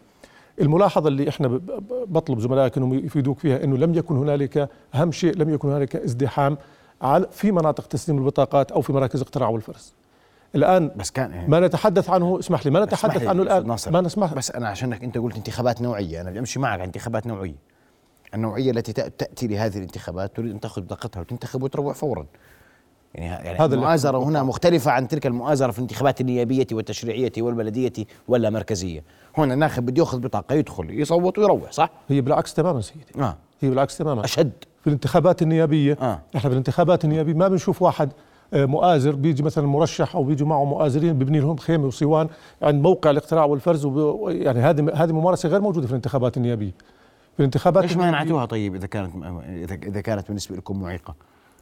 الملاحظة 0.62 1.08
اللي 1.08 1.30
إحنا 1.30 1.60
بطلب 2.08 2.39
زملائك 2.39 2.78
إنهم 2.78 2.93
يفيدوك 2.93 3.39
فيها 3.39 3.63
إنه 3.63 3.78
لم 3.78 3.95
يكن 3.95 4.15
هنالك 4.17 4.69
أهم 4.95 5.12
شيء 5.12 5.36
لم 5.38 5.50
يكن 5.50 5.69
هنالك 5.69 5.95
ازدحام 5.95 6.58
في 7.32 7.52
مناطق 7.52 7.86
تسليم 7.88 8.17
البطاقات 8.17 8.71
أو 8.71 8.82
في 8.82 8.93
مراكز 8.93 9.21
اقتراع 9.21 9.50
والفرز. 9.50 9.93
الآن 10.56 10.91
بس 10.96 11.12
كان 11.12 11.32
يعني 11.32 11.48
ما 11.48 11.60
نتحدث 11.60 12.10
عنه 12.10 12.39
اسمح 12.39 12.65
لي 12.65 12.72
ما 12.72 12.86
نتحدث 12.86 13.28
عنه 13.28 13.41
الآن. 13.41 13.68
ناصر. 13.68 13.91
ما 13.91 14.02
نسمح 14.02 14.34
بس 14.34 14.52
أنا 14.52 14.68
عشانك 14.68 15.04
أنت 15.04 15.18
قلت 15.18 15.36
انتخابات 15.38 15.82
نوعية 15.82 16.22
أنا 16.22 16.30
بدي 16.30 16.39
أمشي 16.39 16.60
معك 16.60 16.72
على 16.74 16.84
انتخابات 16.84 17.28
نوعية. 17.28 17.56
النوعية 18.34 18.72
التي 18.72 18.94
تأتي 18.94 19.48
لهذه 19.48 19.78
الانتخابات 19.78 20.36
تريد 20.36 20.52
أن 20.52 20.60
تأخذ 20.60 20.82
بطاقتها 20.82 21.20
وتنتخب 21.20 21.63
وتروح 21.63 21.96
فورا. 21.96 22.26
يعني 23.15 23.46
يعني 23.46 23.60
هذا 23.60 23.76
المؤازرة 23.76 24.18
هنا 24.18 24.44
مختلفة 24.44 24.91
عن 24.91 25.08
تلك 25.08 25.26
المؤازرة 25.28 25.72
في 25.72 25.78
الانتخابات 25.80 26.22
النيابية 26.22 26.68
والتشريعية 26.72 27.32
والبلدية 27.38 27.94
ولا 28.28 28.50
مركزيه 28.50 29.04
هنا 29.38 29.54
الناخب 29.54 29.86
بده 29.86 30.00
يأخذ 30.02 30.20
بطاقة 30.20 30.56
يدخل 30.56 31.00
يصوت 31.00 31.38
ويروح 31.39 31.72
صح؟ 31.72 31.89
هي 32.10 32.22
بالعكس 32.22 32.54
تماما 32.54 32.82
سيدي. 32.82 33.06
آه. 33.20 33.38
هي 33.62 33.70
بالعكس 33.70 33.98
تماما. 33.98 34.26
أشد. 34.26 34.52
في 34.82 34.88
الانتخابات 34.88 35.41
النيابية 35.41 35.98
آه. 36.02 36.22
إحنا 36.36 36.50
في 36.50 36.54
الانتخابات 36.54 37.06
النيابية 37.06 37.34
ما 37.34 37.48
بنشوف 37.48 37.82
واحد 37.82 38.10
آه، 38.10 38.15
مؤازر 38.54 39.16
بيجي 39.16 39.44
مثلا 39.44 39.68
مرشح 39.68 40.16
أو 40.16 40.24
بيجي 40.24 40.44
معه 40.44 40.66
مؤازرين 40.66 41.14
ببني 41.14 41.40
لهم 41.40 41.58
خيمة 41.58 41.88
وصوان 41.88 42.28
عند 42.62 42.84
موقع 42.84 43.10
الاقتراع 43.10 43.46
والفرز 43.46 43.86
يعني 44.28 44.60
هذه 44.60 44.92
هذه 44.94 45.12
ممارسة 45.12 45.50
غير 45.50 45.62
موجودة 45.62 45.86
في 45.88 45.92
الانتخابات 45.92 46.38
النيابية. 46.38 46.72
في 47.34 47.40
الانتخابات 47.40 47.84
ليش 47.84 47.98
ما 47.98 48.08
منعتوها 48.08 48.46
طيب 48.46 48.76
إذا 48.76 48.88
كانت 48.88 49.12
إذا 49.84 50.02
كانت 50.02 50.28
بالنسبة 50.28 50.56
لكم 50.56 50.82
معيقة؟ 50.82 51.16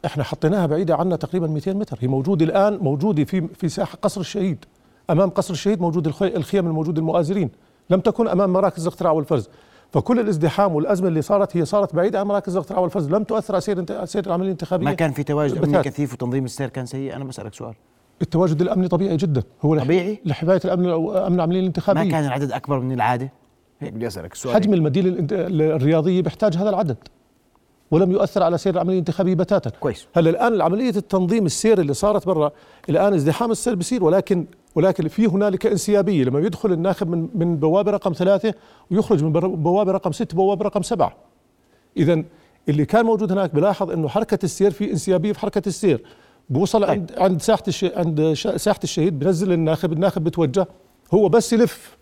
إحنا 0.04 0.24
حطيناها 0.24 0.66
بعيدة 0.66 0.96
عنا 0.96 1.16
تقريبا 1.16 1.46
200 1.46 1.72
متر. 1.72 1.98
هي 2.00 2.08
موجودة 2.08 2.44
الآن 2.44 2.78
موجودة 2.78 3.24
في 3.24 3.48
في 3.54 3.68
ساحة 3.68 3.98
قصر 4.02 4.20
الشهيد. 4.20 4.64
أمام 5.10 5.30
قصر 5.30 5.52
الشهيد 5.52 5.80
موجود 5.80 6.06
الخيم 6.22 6.66
الموجوده 6.66 6.98
المؤازرين. 7.00 7.50
لم 7.90 8.00
تكن 8.00 8.28
أمام 8.28 8.52
مراكز 8.52 8.86
الاقتراع 8.86 9.12
والفرز. 9.12 9.48
فكل 9.94 10.20
الازدحام 10.20 10.74
والأزمة 10.74 11.08
اللي 11.08 11.22
صارت 11.22 11.56
هي 11.56 11.64
صارت 11.64 11.94
بعيدة 11.94 12.20
عن 12.20 12.26
مراكز 12.26 12.52
الاقتراع 12.56 12.80
والفرز. 12.80 13.10
لم 13.10 13.24
تؤثر 13.24 13.54
على 13.54 13.60
سير 13.60 14.04
سير 14.04 14.26
العملية 14.26 14.46
الانتخابية. 14.46 14.84
ما 14.84 14.92
كان 14.92 15.12
في 15.12 15.22
تواجد 15.22 15.64
أمني 15.64 15.82
كثيف 15.82 16.12
وتنظيم 16.12 16.44
السير 16.44 16.68
كان 16.68 16.86
سيء؟ 16.86 17.16
أنا 17.16 17.24
بسألك 17.24 17.54
سؤال. 17.54 17.74
التواجد 18.22 18.60
الأمني 18.60 18.88
طبيعي 18.88 19.16
جدا. 19.16 19.42
هو 19.62 19.78
طبيعي؟ 19.78 20.20
لحماية 20.24 20.60
الأمن 20.64 20.88
أمن 21.16 21.34
العملية 21.34 21.60
الانتخابية. 21.60 22.02
ما 22.02 22.10
كان 22.10 22.24
العدد 22.24 22.52
أكبر 22.52 22.80
من 22.80 22.92
العادة؟ 22.92 23.32
هيك 23.80 23.92
بدي 23.92 24.06
أسألك 24.06 24.32
السؤال 24.32 24.54
حجم 24.54 24.74
المدينة 24.74 25.26
الرياضية 25.30 26.22
بيحتاج 26.22 26.56
هذا 26.56 26.68
العدد. 26.68 26.96
ولم 27.90 28.12
يؤثر 28.12 28.42
على 28.42 28.58
سير 28.58 28.74
العملية 28.74 28.92
الانتخابية 28.92 29.34
بتاتا. 29.34 29.70
كويس. 29.70 30.06
هلا 30.14 30.30
الآن 30.30 30.62
عملية 30.62 30.96
التنظيم 30.96 31.46
السير 31.46 31.80
اللي 31.80 31.94
صارت 31.94 32.26
برا 32.26 32.52
الآن 32.88 33.14
ازدحام 33.14 33.50
السير 33.50 33.74
بصير 33.74 34.04
ولكن 34.04 34.46
ولكن 34.74 35.08
في 35.08 35.26
هنالك 35.26 35.66
انسيابية. 35.66 36.24
لما 36.24 36.40
يدخل 36.40 36.72
الناخب 36.72 37.10
من 37.10 37.28
من 37.34 37.56
بوابه 37.56 37.90
رقم 37.90 38.12
ثلاثة 38.12 38.54
ويخرج 38.90 39.24
من 39.24 39.32
بوابه 39.32 39.92
رقم 39.92 40.12
ست 40.12 40.34
بوابه 40.34 40.64
رقم 40.64 40.82
سبعة. 40.82 41.16
اذا 41.96 42.22
اللي 42.68 42.84
كان 42.84 43.04
موجود 43.04 43.32
هناك 43.32 43.54
بلاحظ 43.54 43.90
إنه 43.90 44.08
حركة 44.08 44.38
السير 44.44 44.70
في 44.70 44.90
انسيابية 44.90 45.32
في 45.32 45.40
حركة 45.40 45.62
السير. 45.66 46.04
بوصل 46.50 46.80
طيب. 46.86 46.90
عند 46.90 47.12
عند 47.18 47.42
ساحة 47.42 47.62
الشهيد 47.68 47.92
عند 47.98 48.32
ساحة 48.56 48.80
الشهيد 48.84 49.18
بنزل 49.18 49.52
الناخب 49.52 49.92
الناخب 49.92 50.24
بتوجه. 50.24 50.66
هو 51.14 51.28
بس 51.28 51.52
يلف. 51.52 51.96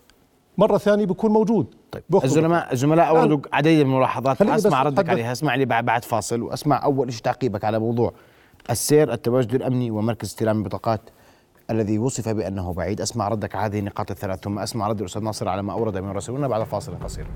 مرة 0.57 0.77
ثانية 0.77 1.05
بيكون 1.05 1.31
موجود. 1.31 1.65
طيب. 1.91 2.03
الزلماء 2.23 2.73
الزملاء 2.73 3.07
اوردوا 3.07 3.39
عديد 3.53 3.85
من 3.85 3.91
الملاحظات. 3.91 4.41
أسمع 4.41 4.83
ردك 4.83 5.09
عليها. 5.09 5.31
أسمع 5.31 5.55
لي 5.55 5.65
بعد 5.65 6.05
فاصل 6.05 6.41
وأسمع 6.41 6.83
أول 6.83 7.13
شيء 7.13 7.21
تعقيبك 7.21 7.63
على 7.63 7.79
موضوع 7.79 8.13
السير 8.69 9.13
التواجد 9.13 9.55
الأمني 9.55 9.91
ومركز 9.91 10.27
استلام 10.27 10.57
البطاقات. 10.57 11.01
الذي 11.71 11.97
وصف 11.97 12.29
بأنه 12.29 12.73
بعيد. 12.73 13.01
أسمع 13.01 13.27
ردك 13.27 13.55
على 13.55 13.65
هذه 13.65 13.79
النقاط 13.79 14.11
الثلاث. 14.11 14.39
ثم 14.39 14.59
أسمع 14.59 14.87
رد 14.87 14.99
الأستاذ 14.99 15.23
ناصر 15.23 15.49
على 15.49 15.63
ما 15.63 15.73
أورد 15.73 15.97
من 15.97 16.11
رسولنا 16.11 16.47
بعد 16.47 16.63
فاصل 16.63 16.95
قصير. 17.03 17.27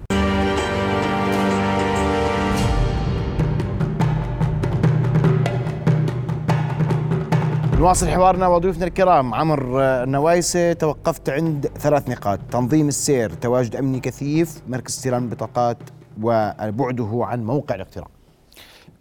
نواصل 7.79 8.07
حوارنا 8.07 8.47
وضيوفنا 8.47 8.85
الكرام. 8.85 9.33
عمر 9.33 9.81
النوايسة 9.81 10.73
توقفت 10.73 11.29
عند 11.29 11.67
ثلاث 11.67 12.09
نقاط. 12.09 12.39
تنظيم 12.51 12.87
السير 12.87 13.29
تواجد 13.29 13.75
أمني 13.75 13.99
كثيف 13.99 14.61
مركز 14.67 14.93
استلام 14.93 15.23
البطاقات 15.23 15.77
وبعده 16.21 17.09
عن 17.21 17.45
موقع 17.45 17.75
الاقتراع. 17.75 18.16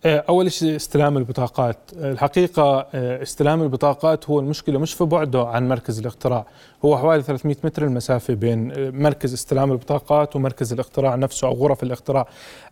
أول 0.05 0.53
شيء 0.53 0.77
استلام 0.77 1.17
البطاقات. 1.17 1.77
آه، 1.99 2.13
الحقيقة 2.13 2.87
آه، 2.95 3.23
استلام 3.23 3.63
البطاقات 3.63 4.31
هو 4.31 4.41
المشكلة 4.41 4.79
مش 4.79 4.95
في 4.95 5.05
بعده 5.05 5.47
عن 5.47 5.69
مركز 5.69 5.99
الاقتراع. 5.99 6.47
هو 6.85 6.99
حوالي 6.99 7.23
300 7.23 7.57
متر 7.65 7.85
المسافة 7.85 8.35
بين 8.35 8.91
مركز 9.03 9.33
استلام 9.33 9.73
البطاقات 9.73 10.37
ومركز 10.37 10.73
الاقتراع 10.73 11.15
نفسه 11.15 11.49
أو 11.49 11.53
غرف 11.53 11.83
الاقتراع. 11.83 12.27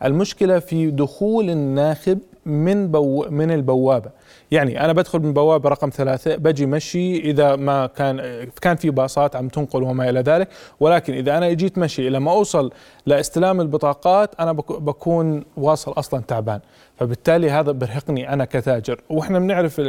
المشكلة 0.04 0.58
في 0.58 0.90
دخول 0.90 1.50
الناخب 1.50 2.18
من 2.46 2.90
بو 2.90 3.26
من 3.30 3.50
البوابة. 3.50 4.10
يعني 4.50 4.84
أنا 4.84 4.92
بدخل 4.92 5.18
من 5.18 5.32
بوابة 5.32 5.68
رقم 5.68 5.90
ثلاثة 5.90 6.36
بجي 6.36 6.66
مشي 6.66 7.16
إذا 7.16 7.56
ما 7.56 7.86
كان 7.86 8.46
كان 8.60 8.76
في 8.76 8.90
باصات 8.90 9.36
عم 9.36 9.48
تنقل 9.48 9.82
وما 9.82 10.10
إلى 10.10 10.20
ذلك. 10.20 10.48
ولكن 10.80 11.14
إذا 11.14 11.38
أنا 11.38 11.50
اجيت 11.50 11.78
مشي 11.78 12.08
لما 12.08 12.30
أوصل 12.30 12.70
لاستلام 13.06 13.60
البطاقات 13.60 14.34
أنا 14.40 14.52
بكون 14.52 15.44
واصل 15.56 15.92
أصلا 15.92 16.20
تعبان. 16.20 16.60
فبالتالي 16.96 17.50
هذا 17.50 17.72
برهقني 17.72 18.32
أنا 18.32 18.44
كتاجر. 18.44 19.00
وإحنا 19.10 19.38
بنعرف 19.38 19.80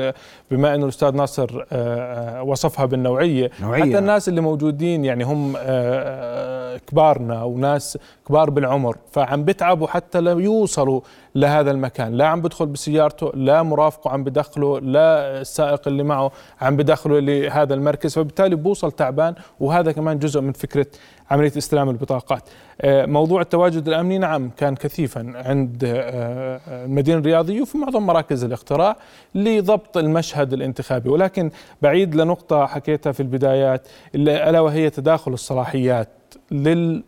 بما 0.52 0.76
إنه 0.76 0.84
الأستاذ 0.84 1.16
ناصر 1.16 1.66
آه، 1.72 2.40
آه، 2.40 2.44
وصفها 2.44 2.86
بالنوعية. 2.86 3.52
نوعية. 3.62 3.82
حتى 3.84 3.98
الناس 3.98 4.30
اللي 4.30 4.42
موجودين 4.42 5.06
يعني 5.06 5.24
هم 5.24 5.54
آه، 5.58 6.78
كبارنا 6.78 7.44
وناس 7.44 7.98
كبار 8.28 8.50
بالعمر 8.50 8.98
فعم 9.12 9.44
بتعبوا 9.44 9.88
حتى 9.88 10.20
لو 10.20 10.40
يوصلوا 10.40 11.02
لهذا 11.36 11.72
المكان. 11.72 12.14
لا 12.14 12.28
عم 12.28 12.42
بدخل 12.42 12.66
بسيارته 12.66 13.32
لا 13.34 13.64
مرافقه 13.64 14.12
عم 14.12 14.24
بدخله 14.24 14.80
لا 14.80 15.42
السائق 15.42 15.88
اللي 15.88 16.04
معه 16.04 16.32
عم 16.62 16.76
بدخله 16.76 17.20
لهذا 17.20 17.74
المركز. 17.74 18.16
فبالتالي 18.16 18.56
بوصل 18.56 18.92
تعبان 18.92 19.36
وهذا 19.60 19.92
كمان 19.92 20.20
جزء 20.20 20.42
من 20.42 20.52
فكرة 20.52 20.88
عملية 21.32 21.52
استلام 21.58 21.90
البطاقات. 21.90 22.50
آه، 22.82 23.06
موضوع 23.06 23.42
التواجد 23.42 23.88
الأمني 23.88 24.18
نعم 24.18 24.52
كان 24.58 24.76
كثيفا 24.76 25.34
عند 25.36 25.84
آه، 25.86 26.86
المدينة 26.86 27.18
الرياضية 27.18 27.62
وفي 27.62 27.78
معظم 27.78 28.06
مراكز 28.06 28.44
الاقتراع 28.44 28.96
لضبط 29.36 29.98
المشهد 29.98 30.54
الانتخابي. 30.54 31.10
ولكن 31.10 31.52
بعيد 31.82 32.16
لنقطة 32.16 32.66
حكيتها 32.66 33.12
في 33.12 33.20
البدايات 33.20 33.88
ألا 34.16 34.60
وهي 34.60 34.90
تداخل 34.90 35.34
الصلاحيات 35.34 36.10
لل 36.52 37.04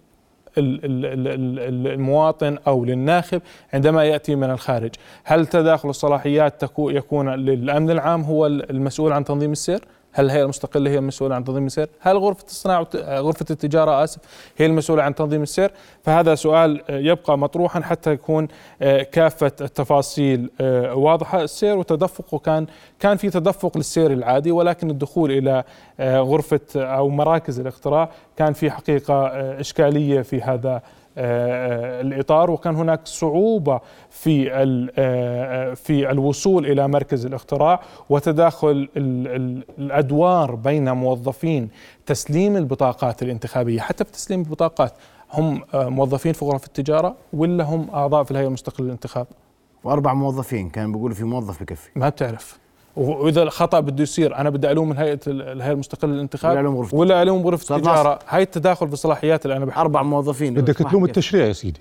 المواطن 0.57 2.57
أو 2.67 2.85
للناخب 2.85 3.41
عندما 3.73 4.03
يأتي 4.03 4.35
من 4.35 4.51
الخارج، 4.51 4.91
هل 5.23 5.45
تداخل 5.45 5.89
الصلاحيات 5.89 6.63
يكون 6.79 7.29
للأمن 7.29 7.89
العام 7.89 8.21
هو 8.21 8.45
المسؤول 8.45 9.13
عن 9.13 9.23
تنظيم 9.23 9.51
السير؟ 9.51 9.79
هل 10.17 10.25
الهيئه 10.25 10.43
المستقلة 10.43 10.89
هي 10.91 10.97
المسؤولة 10.97 11.35
عن 11.35 11.43
تنظيم 11.43 11.65
السير؟ 11.65 11.89
هل 11.99 12.17
غرفة 12.17 12.45
الصناعة 12.47 12.87
غرفة 12.95 13.45
التجارة 13.51 14.03
آسف 14.03 14.19
هي 14.57 14.65
المسؤولة 14.65 15.03
عن 15.03 15.15
تنظيم 15.15 15.43
السير؟ 15.43 15.71
فهذا 16.03 16.35
سؤال 16.35 16.81
يبقى 16.89 17.37
مطروحا 17.37 17.81
حتى 17.81 18.11
يكون 18.11 18.47
آه، 18.81 19.03
كافة 19.03 19.51
التفاصيل 19.61 20.49
آه، 20.61 20.95
واضحة، 20.95 21.41
السير 21.43 21.77
وتدفقه 21.77 22.37
كان 22.39 22.67
كان 22.99 23.17
في 23.17 23.29
تدفق 23.29 23.77
للسير 23.77 24.11
العادي 24.13 24.51
ولكن 24.51 24.89
الدخول 24.89 25.31
إلى 25.31 25.63
آه، 25.99 26.19
غرفة 26.19 26.59
أو 26.75 27.09
مراكز 27.09 27.59
الاقتراع 27.59 28.09
كان 28.37 28.53
في 28.53 28.71
حقيقة 28.71 29.27
إشكالية 29.59 30.21
في 30.21 30.41
هذا 30.41 30.69
آه، 30.75 30.81
الإطار 31.17 32.51
وكان 32.51 32.75
هناك 32.75 32.99
صعوبة 33.03 33.79
في 34.09 34.49
آه، 34.97 35.73
في 35.73 36.11
الوصول 36.11 36.65
إلى 36.65 36.87
مركز 36.87 37.25
الاقتراع 37.25 37.81
وتداخل 38.09 38.89
الأدوار 39.77 40.55
بين 40.55 40.91
موظفين. 40.91 41.69
تسليم 42.05 42.57
البطاقات 42.57 43.23
الانتخابية 43.23 43.79
حتى 43.79 44.05
في 44.05 44.11
تسليم 44.11 44.39
البطاقات 44.39 44.93
هم 45.33 45.61
آه، 45.73 45.89
موظفين 45.89 46.33
في 46.33 46.45
غرف 46.45 46.65
التجارة 46.65 47.15
ولا 47.33 47.63
هم 47.63 47.89
أعضاء 47.89 48.23
في 48.23 48.31
الهيئة 48.31 48.47
المستقلة 48.47 48.85
للانتخاب؟ 48.85 49.27
وأربع 49.83 50.13
موظفين 50.13 50.69
كانوا 50.69 50.93
بيقولوا 50.93 51.15
في 51.15 51.23
موظف 51.23 51.63
بكفي. 51.63 51.89
ما 51.95 52.09
بتعرف. 52.09 52.59
وإذا 52.97 53.43
الخطأ 53.43 53.79
بده 53.79 54.03
يصير 54.03 54.35
أنا 54.35 54.49
بدي 54.49 54.71
ألوم 54.71 54.91
الهيئة 54.91 55.19
الهيئة 55.27 55.73
المستقلة 55.73 56.13
للانتخاب 56.13 56.51
ولا 56.51 56.61
ألوم 56.61 56.77
غرفه 56.77 56.97
ولا 56.97 57.21
ألوم 57.21 57.47
غرفه 57.47 57.75
التجارة. 57.75 58.19
هاي 58.27 58.41
التداخل 58.41 58.87
في 58.87 58.93
الصلاحيات 58.93 59.45
اللي 59.45 59.57
أنا 59.57 59.65
بحكي. 59.65 59.81
أربع 59.81 60.03
موظفين. 60.03 60.53
بدك 60.53 60.77
تلوم 60.77 61.05
التشريع 61.05 61.45
يا 61.45 61.53
سيدي. 61.53 61.79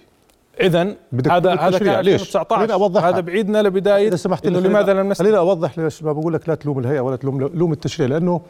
اذا 0.60 0.94
هذا 1.30 1.54
هذا 1.54 1.78
كان 1.78 2.00
ليش؟ 2.00 2.20
2019 2.20 2.72
أوضح. 2.72 3.04
هذا 3.04 3.20
بعيدنا 3.20 3.62
لبدايه 3.62 4.08
إذا 4.08 4.16
سمحت 4.16 4.46
لي 4.46 4.60
لماذا 4.60 4.92
لم 4.92 5.08
نسمع؟ 5.08 5.24
خليني 5.24 5.38
أوضح 5.38 5.78
ليش 5.78 6.02
ما 6.02 6.12
بقول 6.12 6.34
لك 6.34 6.48
لا 6.48 6.54
تلوم 6.54 6.78
الهيئة 6.78 7.00
ولا 7.00 7.16
تلوم 7.16 7.40
لوم 7.40 7.72
التشريع 7.72 8.08
لأنه 8.08 8.40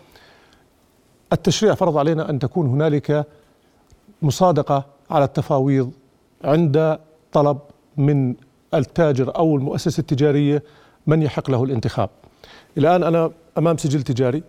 التشريع 1.33 1.75
فرض 1.75 1.99
علينا 1.99 2.31
أن 2.31 2.39
تكون 2.39 2.67
هنالك 2.67 3.27
مصادقة 4.23 4.85
على 5.11 5.25
التفاويض 5.25 5.91
عند 6.45 6.99
طلب 7.33 7.59
من 7.97 8.35
التاجر 8.75 9.37
أو 9.37 9.57
المؤسسة 9.57 10.01
التجارية 10.01 10.63
من 11.07 11.23
يحق 11.23 11.51
له 11.51 11.65
الانتخاب. 11.65 12.11
الآن 12.79 13.03
أنا 13.03 13.31
أمام 13.59 13.77
سجل 13.77 14.03
تجاري. 14.03 14.43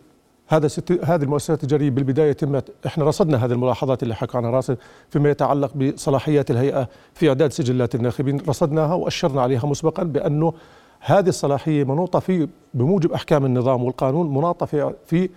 هذا 0.47 0.67
ست... 0.67 0.91
هذه 0.91 1.23
المؤسسات 1.23 1.63
التجارية 1.63 1.89
بالبداية 1.89 2.31
تمت. 2.31 2.71
إحنا 2.85 3.05
رصدنا 3.05 3.45
هذه 3.45 3.51
الملاحظات 3.51 4.03
اللي 4.03 4.15
حكى 4.15 4.37
عنها 4.37 4.49
راسل 4.49 4.77
فيما 5.09 5.29
يتعلق 5.29 5.73
بصلاحيات 5.73 6.51
الهيئة 6.51 6.89
في 7.13 7.29
إعداد 7.29 7.51
سجلات 7.51 7.95
الناخبين. 7.95 8.39
رصدناها 8.39 8.93
وأشرنا 8.93 9.41
عليها 9.41 9.65
مسبقا 9.65 10.03
بأنه 10.03 10.53
هذه 10.99 11.29
الصلاحية 11.29 11.83
منوطة 11.83 12.19
في 12.19 12.47
بموجب 12.73 13.11
أحكام 13.11 13.45
النظام 13.45 13.83
والقانون 13.83 14.33
مناطة 14.33 14.65
في 14.65 14.93
في 15.05 15.29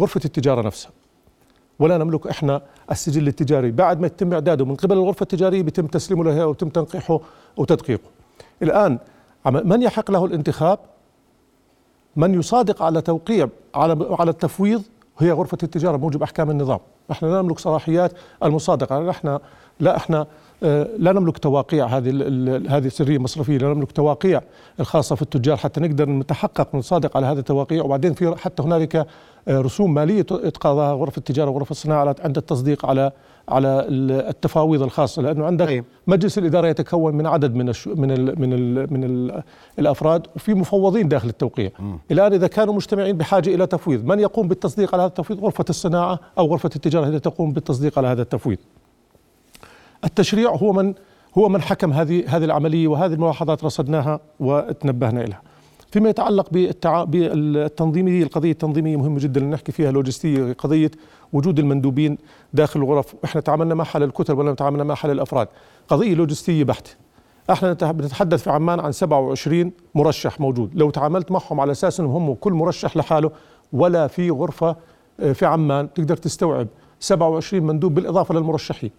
غرفة 0.00 0.20
التجارة 0.24 0.62
نفسها. 0.62 0.90
ولا 1.78 1.98
نملك 1.98 2.26
إحنا 2.26 2.62
السجل 2.90 3.28
التجاري. 3.28 3.70
بعد 3.70 4.00
ما 4.00 4.06
يتم 4.06 4.32
إعداده 4.32 4.64
من 4.64 4.74
قبل 4.74 4.96
الغرفة 4.96 5.22
التجارية 5.22 5.62
بيتم 5.62 5.86
تسليمه 5.86 6.24
لها 6.24 6.44
ويتم 6.44 6.68
تنقيحه 6.68 7.20
وتدقيقه. 7.56 8.08
الآن 8.62 8.98
من 9.46 9.82
يحق 9.82 10.10
له 10.10 10.24
الانتخاب؟ 10.24 10.78
من 12.16 12.34
يصادق 12.34 12.82
على 12.82 13.00
توقيع 13.00 13.48
على 13.74 14.06
على 14.10 14.30
التفويض 14.30 14.82
هي 15.18 15.32
غرفة 15.32 15.58
التجارة 15.62 15.96
بموجب 15.96 16.22
أحكام 16.22 16.50
النظام. 16.50 16.78
نحن 17.10 17.26
لا 17.26 17.42
نملك 17.42 17.58
صلاحيات 17.58 18.12
المصادقة 18.42 19.00
نحن 19.00 19.38
لا 19.80 19.96
إحنا 19.96 20.26
آه، 20.62 20.88
لا 20.98 21.12
نملك 21.12 21.38
تواقيع 21.38 21.86
هذه 21.86 22.10
هذه 22.68 22.86
السرية 22.86 23.16
المصرفية، 23.16 23.58
لا 23.58 23.74
نملك 23.74 23.92
تواقيع 23.92 24.40
الخاصة 24.80 25.16
في 25.16 25.22
التجار 25.22 25.56
حتى 25.56 25.80
نقدر 25.80 26.08
نتحقق 26.08 26.74
ونصادق 26.74 27.16
على 27.16 27.26
هذه 27.26 27.38
التواقيع. 27.38 27.84
وبعدين 27.84 28.14
في 28.14 28.36
حتى 28.36 28.62
هنالك 28.62 28.96
آه، 28.96 29.60
رسوم 29.60 29.94
مالية 29.94 30.22
تقاضاها 30.22 30.94
غرفة 30.94 31.18
التجارة 31.18 31.50
وغرفة 31.50 31.70
الصناعة 31.70 32.16
عند 32.20 32.36
التصديق 32.36 32.86
على 32.86 33.12
على 33.48 33.86
التفاويض 33.88 34.82
الخاصة 34.82 35.22
لأنه 35.22 35.46
عندك 35.46 35.66
طيب. 35.66 35.84
مجلس 36.06 36.38
الإدارة 36.38 36.68
يتكون 36.68 37.14
من 37.14 37.26
عدد 37.26 37.54
من 37.54 37.68
الش... 37.68 37.88
من 37.88 38.10
ال... 38.10 38.40
من 38.40 38.52
ال... 38.52 38.92
من 38.92 39.04
ال... 39.04 39.42
الأفراد 39.78 40.26
وفي 40.36 40.54
مفوضين 40.54 41.08
داخل 41.08 41.28
التوقيع 41.28 41.70
م. 41.78 41.96
الآن 42.10 42.32
إذا 42.32 42.46
كانوا 42.46 42.74
مجتمعين 42.74 43.16
بحاجة 43.16 43.54
إلى 43.54 43.66
تفويض 43.66 44.04
من 44.04 44.20
يقوم 44.20 44.48
بالتصديق 44.48 44.94
على 44.94 45.02
هذا 45.02 45.08
التفويض 45.08 45.40
غرفة 45.40 45.64
الصناعة 45.70 46.20
أو 46.38 46.46
غرفة 46.46 46.70
التجارة 46.76 47.06
التي 47.06 47.18
تقوم 47.18 47.52
بالتصديق 47.52 47.98
على 47.98 48.08
هذا 48.08 48.22
التفويض 48.22 48.58
التشريع 50.04 50.50
هو 50.50 50.72
من 50.72 50.94
هو 51.38 51.48
من 51.48 51.62
حكم 51.62 51.92
هذه 51.92 52.24
هذه 52.36 52.44
العملية 52.44 52.88
وهذه 52.88 53.12
الملاحظات 53.12 53.64
رصدناها 53.64 54.20
وتنبهنا 54.40 55.20
لها 55.20 55.42
فيما 55.96 56.08
يتعلق 56.08 56.50
بالتع... 56.50 57.04
بالتنظيمية 57.04 58.22
القضية 58.22 58.52
التنظيمية 58.52 58.96
مهمة 58.96 59.18
جدا 59.18 59.40
نحكي 59.40 59.72
فيها 59.72 59.92
لوجستيه 59.92 60.52
قضية 60.52 60.90
وجود 61.32 61.58
المندوبين 61.58 62.18
داخل 62.52 62.80
الغرف. 62.80 63.14
إحنا 63.24 63.40
تعاملنا 63.40 63.74
مع 63.74 63.84
حل 63.84 64.02
الكتل 64.02 64.32
ولا 64.32 64.54
تعاملنا 64.54 64.84
مع 64.84 64.94
حل 64.94 65.10
الأفراد. 65.10 65.48
قضية 65.88 66.14
لوجستية 66.14 66.64
بحتة. 66.64 66.90
إحنا 67.50 67.72
بنتحدث 67.72 68.42
في 68.42 68.50
عمان 68.50 68.80
عن 68.80 68.92
27 68.92 69.72
مرشح 69.94 70.40
موجود. 70.40 70.70
لو 70.74 70.90
تعاملت 70.90 71.32
معهم 71.32 71.60
على 71.60 71.72
أساس 71.72 72.00
إنهم 72.00 72.12
هم 72.28 72.34
كل 72.34 72.52
مرشح 72.52 72.96
لحاله 72.96 73.30
ولا 73.72 74.06
في 74.06 74.30
غرفة 74.30 74.76
آه، 75.20 75.32
في 75.32 75.46
عمان 75.46 75.92
تقدر 75.92 76.16
تستوعب 76.16 76.68
27 77.00 77.62
مندوب 77.62 77.94
بالإضافة 77.94 78.34
للمرشحين. 78.34 78.90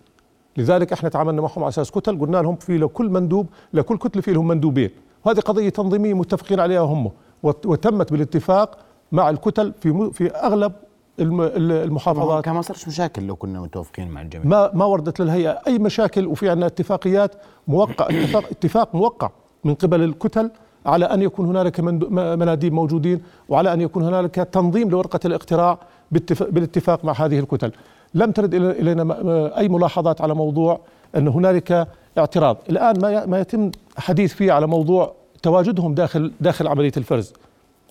لذلك 0.58 0.94
إحنا 0.94 1.10
تعاملنا 1.10 1.42
معهم 1.42 1.64
على 1.64 1.70
أساس 1.70 1.92
كتل 1.92 2.20
قلنا 2.20 2.38
لهم 2.38 2.56
في 2.56 2.78
لكل 2.78 3.10
مندوب 3.10 3.48
لكل 3.74 3.98
كتله 3.98 4.22
في 4.22 4.34
لهم 4.34 4.48
مندوبين. 4.48 4.90
وهذه 5.26 5.40
قضية 5.40 5.70
تنظيمية 5.70 6.14
متفقين 6.14 6.60
عليها 6.60 6.82
هم 6.82 7.12
وتمت 7.44 8.12
بالاتفاق 8.12 8.78
مع 9.12 9.30
الكتل 9.30 9.74
في 9.82 10.12
في 10.14 10.32
أغلب 10.32 10.74
المحافظات. 11.20 12.46
كان 12.46 12.54
ما 12.54 12.62
صارش 12.62 12.88
مشاكل 12.88 13.28
لو 13.28 13.36
كنا 13.36 13.62
متوافقين 13.62 14.08
مع 14.08 14.22
الجميع. 14.22 14.46
ما 14.46 14.72
ما 14.74 14.86
وردت 14.86 15.20
للهيئة 15.22 15.60
أي 15.68 15.80
مشاكل 15.80 16.28
وفي 16.28 16.50
عندنا 16.50 16.66
اتفاقيات 16.66 17.36
موقع 17.68 18.06
اتفاق 18.10 18.44
اتفاق 18.52 18.96
موقع 18.96 19.30
من 19.64 19.76
قبل 19.76 20.04
الكتل 20.04 20.52
على 20.86 21.06
أن 21.06 21.22
يكون 21.22 21.46
هنالك 21.46 21.80
مناديب 22.10 22.74
موجودين 22.74 23.22
وعلى 23.50 23.74
أن 23.74 23.82
يكون 23.82 24.04
هنالك 24.04 24.36
تنظيم 24.36 24.90
لورقة 24.90 25.20
الاقتراع 25.26 25.80
بالاتفاق 26.12 27.06
مع 27.06 27.14
هذه 27.14 27.40
الكتل. 27.40 27.72
لم 28.14 28.32
ترد 28.32 28.54
إلينا 28.54 29.18
أي 29.58 29.70
ملاحظات 29.70 30.22
على 30.22 30.34
موضوع 30.34 30.80
أن 31.16 31.28
هنالك 31.28 31.88
اعتراض. 32.18 32.58
الآن 32.70 33.00
ما 33.02 33.26
ما 33.26 33.40
يتم 33.40 33.72
حديث 33.98 34.34
فيه 34.34 34.52
على 34.52 34.68
موضوع 34.68 35.16
تواجدهم 35.44 35.94
داخل 35.94 36.32
داخل 36.42 36.68
عملية 36.68 36.92
الفرز. 36.98 37.34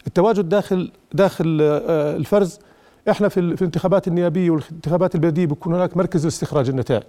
التواجد 0.06 0.48
داخل 0.48 0.90
داخل 1.12 1.58
آه، 1.62 2.16
الفرز 2.16 2.58
إحنا 3.10 3.28
في 3.28 3.56
في 3.56 3.62
الانتخابات 3.62 4.08
النيابية 4.08 4.50
والانتخابات 4.50 5.14
البلدية 5.14 5.46
بيكون 5.46 5.74
هناك 5.74 5.96
مركز 5.96 6.24
لاستخراج 6.24 6.68
النتائج. 6.68 7.02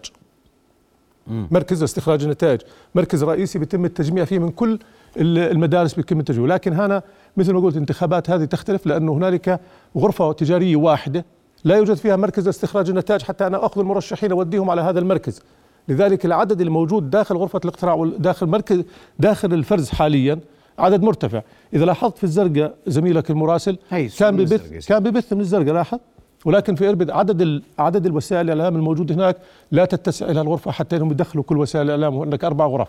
مركز 1.27 1.81
لاستخراج 1.81 2.23
النتائج. 2.23 2.61
مركز 2.95 3.23
رئيسي 3.23 3.59
بيتم 3.59 3.85
التجميع 3.85 4.25
فيه 4.25 4.39
من 4.39 4.49
كل 4.51 4.79
ال- 5.17 5.37
المدارس 5.37 5.93
بيتم 5.93 6.19
التجميع 6.19 6.53
لكن 6.55 6.73
هنا 6.73 7.03
مثل 7.37 7.53
ما 7.53 7.59
قلت 7.59 7.75
الانتخابات 7.75 8.29
هذه 8.29 8.45
تختلف 8.45 8.85
لأنه 8.85 9.13
هنالك 9.13 9.59
غرفة 9.97 10.31
تجارية 10.31 10.75
واحدة 10.75 11.25
لا 11.63 11.75
يوجد 11.77 11.93
فيها 11.93 12.15
مركز 12.15 12.45
لاستخراج 12.45 12.89
النتائج 12.89 13.21
حتى 13.21 13.47
أنا 13.47 13.65
أخذ 13.65 13.79
المرشحين 13.81 14.31
اوديهم 14.31 14.69
على 14.69 14.81
هذا 14.81 14.99
المركز. 14.99 15.41
لذلك 15.89 16.25
العدد 16.25 16.61
الموجود 16.61 17.09
داخل 17.09 17.35
غرفة 17.35 17.59
الاقتراع 17.65 17.93
وداخل 17.93 18.45
مركز 18.47 18.83
داخل 19.19 19.53
الفرز 19.53 19.89
حاليا 19.89 20.39
عدد 20.79 21.03
مرتفع. 21.03 21.41
إذا 21.73 21.85
لاحظت 21.85 22.17
في 22.17 22.23
الزرقاء 22.23 22.75
زميلك 22.87 23.29
المراسل 23.29 23.77
كان 24.19 24.35
ببث. 24.37 24.87
كان 24.87 25.03
ببث 25.03 25.33
من 25.33 25.41
الزرقاء 25.41 25.73
لاحظ؟ 25.73 25.99
ولكن 26.45 26.75
في 26.75 26.89
إربد 26.89 27.09
عدد 27.09 27.61
عدد 27.79 28.05
الوسائل 28.05 28.49
الإعلام 28.49 28.75
الموجود 28.75 29.11
هناك 29.11 29.37
لا 29.71 29.85
تتسع 29.85 30.29
إلى 30.29 30.41
الغرفة 30.41 30.71
حتى 30.71 30.97
إنهم 30.97 31.11
يدخلوا 31.11 31.43
كل 31.43 31.57
وسائل 31.57 31.85
الإعلام 31.85 32.15
وهناك 32.15 32.43
أربع 32.43 32.65
غرف. 32.65 32.87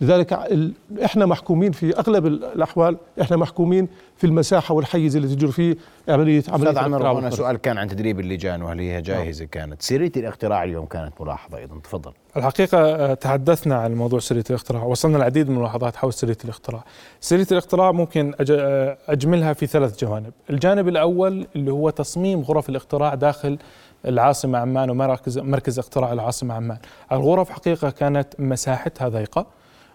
لذلك 0.00 0.32
إحنا 1.04 1.26
محكومين 1.26 1.72
في 1.72 1.98
أغلب 1.98 2.26
ال- 2.26 2.44
الأحوال 2.44 2.96
إحنا 3.20 3.36
محكومين 3.36 3.88
في 4.16 4.26
المساحة 4.26 4.74
والحيز 4.74 5.16
اللي 5.16 5.28
تجري 5.28 5.52
فيه 5.52 5.76
عمليه 6.08 6.42
عملية 6.48 6.70
أستاذ 6.70 6.78
عمر 6.78 6.96
الاقتراع 7.00 7.12
هنا. 7.12 7.30
سؤال 7.30 7.56
كان 7.56 7.78
عن 7.78 7.88
تدريب 7.88 8.20
اللجان 8.20 8.62
وهل 8.62 8.78
هي 8.80 9.02
جاهزة 9.02 9.44
كانت؟ 9.44 9.82
سيريه 9.82 10.12
الاقتراع 10.16 10.64
اليوم 10.64 10.86
كانت 10.86 11.12
ملاحظة 11.20 11.58
أيضا 11.58 11.78
تفضل. 11.84 12.12
الحقيقة 12.36 12.78
آه، 12.78 13.14
تحدثنا 13.14 13.74
عن 13.76 13.94
موضوع 13.94 14.18
سرية 14.18 14.44
الاختراع 14.50 14.82
وصلنا 14.82 15.16
العديد 15.16 15.48
من 15.48 15.54
الملاحظات 15.56 15.96
حول 15.96 16.12
سرية 16.12 16.36
الاختراع. 16.44 16.84
سرية 17.20 17.46
الاختراع 17.52 17.92
ممكن 17.92 18.34
آه، 18.50 18.98
أجملها 19.08 19.52
في 19.52 19.66
ثلاث 19.66 20.00
جوانب. 20.04 20.32
الجانب 20.50 20.88
الأول 20.88 21.46
اللي 21.56 21.72
هو 21.72 21.90
تصميم 21.90 22.40
غرف 22.40 22.68
الاقتراع 22.68 23.14
داخل 23.14 23.58
العاصمة 24.06 24.58
عمان 24.58 24.90
ومركز 24.90 25.38
مركز 25.38 25.78
اقتراع 25.78 26.12
العاصمة 26.12 26.54
عمان. 26.54 26.78
الغرف 27.12 27.50
حقيقة 27.50 27.90
كانت 27.90 28.28
مساحتها 28.38 29.08
ضيقة 29.08 29.46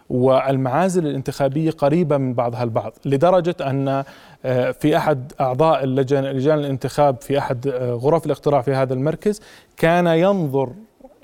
والمعازل 0.09 1.07
الانتخابية 1.07 1.71
قريبة 1.71 2.17
من 2.17 2.33
بعضها 2.33 2.63
البعض 2.63 2.93
لدرجة 3.05 3.55
أن 3.61 4.03
آه، 4.45 4.71
في 4.71 4.97
أحد 4.97 5.33
أعضاء 5.41 5.83
اللجان 5.83 6.23
لجان 6.23 6.59
الانتخاب 6.59 7.21
في 7.21 7.37
أحد 7.37 7.67
آه، 7.67 7.91
غرف 7.93 8.25
الاقتراع 8.25 8.61
في 8.61 8.73
هذا 8.73 8.93
المركز 8.93 9.41
كان 9.77 10.07
ينظر 10.07 10.69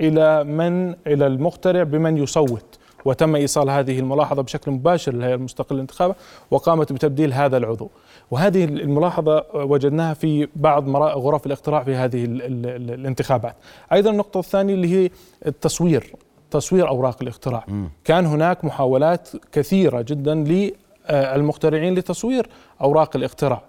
إلى 0.02 0.44
من 0.44 0.96
إلى 1.08 1.28
المقترع 1.28 1.84
بمن 1.84 2.18
يصوت 2.18 2.80
وتم 3.06 3.36
إيصال 3.36 3.70
هذه 3.70 4.00
الملاحظة 4.00 4.42
بشكل 4.42 4.72
مباشر 4.72 5.14
للهيئة 5.14 5.36
المستقلة 5.36 5.76
للانتخابات 5.76 6.16
وقامت 6.52 6.94
بتبديل 6.94 7.34
هذا 7.34 7.58
العضو. 7.58 7.90
وهذه 8.32 8.64
الملاحظة 8.64 9.46
وجدناها 9.54 10.14
في 10.14 10.48
بعض 10.56 10.90
غرف 10.98 11.46
الاقتراع 11.46 11.84
في 11.84 11.96
هذه 11.96 12.26
ال 12.26 12.42
ال 12.42 12.66
ال 12.66 12.92
الانتخابات. 12.92 13.56
أيضا 13.94 14.10
النقطة 14.10 14.40
الثانية 14.40 14.74
اللي 14.74 14.88
هي 14.96 15.10
التصوير. 15.46 16.14
تصوير 16.52 16.88
أوراق 16.88 17.18
الاقتراع 17.22 17.66
كان 18.06 18.26
هناك 18.26 18.66
محاولات 18.66 19.30
كثيرة 19.52 20.02
جدا 20.02 20.36
للمقترعين 20.36 21.96
لتصوير 21.96 22.50
أوراق 22.82 23.16
الاقتراع 23.16 23.62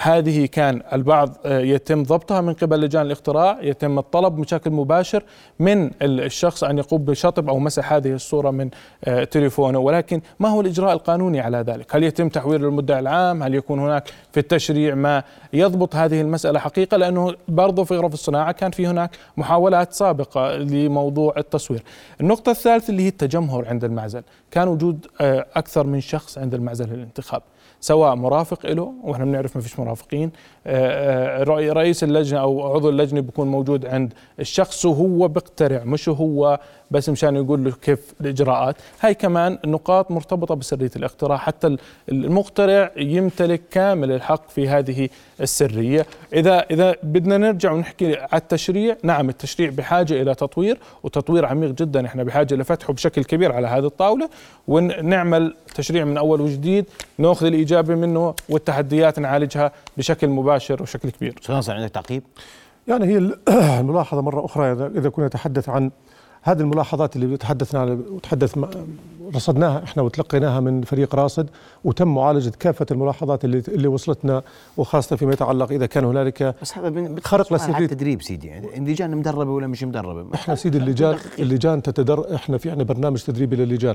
هذه 0.00 0.46
كان 0.46 0.82
البعض 0.92 1.36
آه، 1.44 1.58
يتم 1.60 2.02
ضبطها 2.02 2.40
من 2.40 2.52
قبل 2.52 2.80
لجان 2.80 3.06
الاقتراع 3.06 3.58
يتم 3.62 3.98
الطلب 3.98 4.36
بشكل 4.36 4.70
مباشر 4.70 5.22
من 5.58 5.84
ال- 6.02 6.20
الشخص 6.20 6.64
أن 6.64 6.78
يقوم 6.78 7.04
بشطب 7.04 7.48
أو 7.48 7.58
مسح 7.58 7.92
هذه 7.92 8.12
الصورة 8.12 8.50
من 8.50 8.70
آه، 9.04 9.24
تليفونه. 9.24 9.78
ولكن 9.78 10.20
ما 10.40 10.48
هو 10.48 10.60
الإجراء 10.60 10.92
القانوني 10.92 11.40
على 11.40 11.58
ذلك؟ 11.58 11.96
هل 11.96 12.04
يتم 12.04 12.28
تحويل 12.28 12.64
المدعي 12.64 12.98
العام؟ 12.98 13.42
هل 13.42 13.54
يكون 13.54 13.78
هناك 13.78 14.08
في 14.32 14.40
التشريع 14.40 14.94
ما 14.94 15.22
يضبط 15.52 15.96
هذه 15.96 16.20
المسألة 16.20 16.58
حقيقة؟ 16.58 16.96
لأنه 16.96 17.34
برضو 17.48 17.84
في 17.84 17.96
غرف 17.96 18.14
الصناعة 18.14 18.52
كان 18.52 18.70
في 18.70 18.86
هناك 18.86 19.10
محاولات 19.36 19.92
سابقة 19.92 20.56
لموضوع 20.56 21.34
التصوير. 21.36 21.82
النقطة 22.20 22.50
الثالثة 22.50 22.90
اللي 22.90 23.02
هي 23.02 23.08
التجمهر 23.08 23.68
عند 23.68 23.84
المعزل. 23.84 24.22
كان 24.50 24.68
وجود 24.68 25.06
آه، 25.20 25.46
أكثر 25.56 25.86
من 25.86 26.00
شخص 26.00 26.38
عند 26.38 26.54
المعزل 26.54 26.88
للانتخاب. 26.88 27.42
سواء 27.80 28.14
مرافق 28.14 28.66
له 28.66 28.92
وإحنا 29.04 29.24
بنعرف 29.24 29.56
ما 29.56 29.62
فيش 29.62 29.78
مرافقين. 29.78 30.30
آه، 30.66 31.40
آه، 31.40 31.44
رئي- 31.44 31.70
رئيس 31.70 32.04
اللجنة 32.04 32.40
أو 32.40 32.74
عضو 32.74 32.88
اللجنة 32.88 33.20
بيكون 33.20 33.48
موجود 33.48 33.86
عند 33.86 34.12
الشخص 34.40 34.84
وهو 34.84 35.28
بيقترع 35.28 35.84
مش 35.84 36.08
هو 36.08 36.60
بس 36.90 37.08
مشان 37.08 37.36
يقول 37.36 37.64
له 37.64 37.70
كيف 37.82 38.14
الإجراءات. 38.20 38.76
هاي 39.00 39.14
كمان 39.14 39.58
نقاط 39.66 40.10
مرتبطة 40.10 40.54
بسرية 40.54 40.90
الاقتراع 40.96 41.36
حتى 41.36 41.66
ال- 41.66 41.78
المقترع 42.08 42.90
يمتلك 42.96 43.60
كامل 43.70 44.12
الحق 44.12 44.50
في 44.50 44.68
هذه 44.68 45.08
السرية. 45.40 46.06
اذا 46.32 46.58
إذا 46.70 46.94
بدنا 47.02 47.38
نرجع 47.38 47.72
ونحكي 47.72 48.16
على 48.16 48.28
التشريع 48.34 48.96
نعم 49.02 49.28
التشريع 49.28 49.70
بحاجة 49.70 50.22
إلى 50.22 50.34
تطوير 50.34 50.78
وتطوير 51.02 51.46
عميق 51.46 51.70
جدا. 51.70 52.06
إحنا 52.06 52.22
بحاجة 52.22 52.54
لفتحه 52.54 52.92
بشكل 52.92 53.24
كبير 53.24 53.52
على 53.52 53.66
هذه 53.66 53.86
الطاولة. 53.86 54.28
ونعمل 54.68 55.54
تشريع 55.74 56.04
من 56.04 56.16
أول 56.18 56.40
وجديد 56.40 56.84
نأخذ 57.18 57.46
الايجابي 57.46 57.94
منه 57.94 58.34
والتحديات 58.48 59.18
نعالجها 59.18 59.72
بشكل 59.96 60.28
مباشر 60.28 60.82
وشكل 60.82 61.10
كبير. 61.10 61.34
أستاذ 61.40 61.54
ناصر 61.54 61.72
عندك 61.72 61.90
تعقيب؟ 61.90 62.22
يعني 62.88 63.06
هي 63.06 63.18
ال- 63.18 63.38
الملاحظة 63.80 64.20
مرة 64.20 64.44
أخرى 64.44 64.72
إذا 64.72 64.86
إذا 64.96 65.08
كنا 65.08 65.26
نتحدث 65.26 65.68
عن 65.68 65.90
هذه 66.50 66.60
الملاحظات 66.60 67.16
اللي 67.16 67.36
تحدثنا 67.36 67.80
عن 67.80 68.04
وتحدث 68.10 68.58
رصدناها 69.34 69.84
إحنا 69.84 70.02
وتلقيناها 70.02 70.60
من 70.60 70.82
فريق 70.82 71.14
راصد 71.14 71.50
وتم 71.84 72.14
معالجة 72.14 72.52
كافة 72.58 72.86
الملاحظات 72.90 73.44
اللي 73.44 73.62
اللي 73.68 73.88
وصلتنا 73.88 74.42
وخاصة 74.76 75.16
فيما 75.16 75.32
يتعلق 75.32 75.72
إذا 75.72 75.86
كان 75.86 76.04
هنالك 76.04 76.54
بس 76.62 76.78
هذا 76.78 77.14
خرق 77.24 77.52
لسرية 77.52 77.84
التدريب 77.84 78.22
سيدي 78.22 78.58
اللجان 78.58 79.16
مدربة 79.16 79.50
ولا 79.50 79.66
مش 79.66 79.84
مدربة؟ 79.84 80.34
إحنا 80.34 80.54
سيدي 80.54 80.78
اللجان 80.78 81.18
اللجان 81.38 81.82
تتدر 81.82 82.34
إحنا 82.34 82.58
في 82.58 82.70
عندنا 82.70 82.84
برنامج 82.84 83.22
تدريبي 83.22 83.56
للجان 83.56 83.94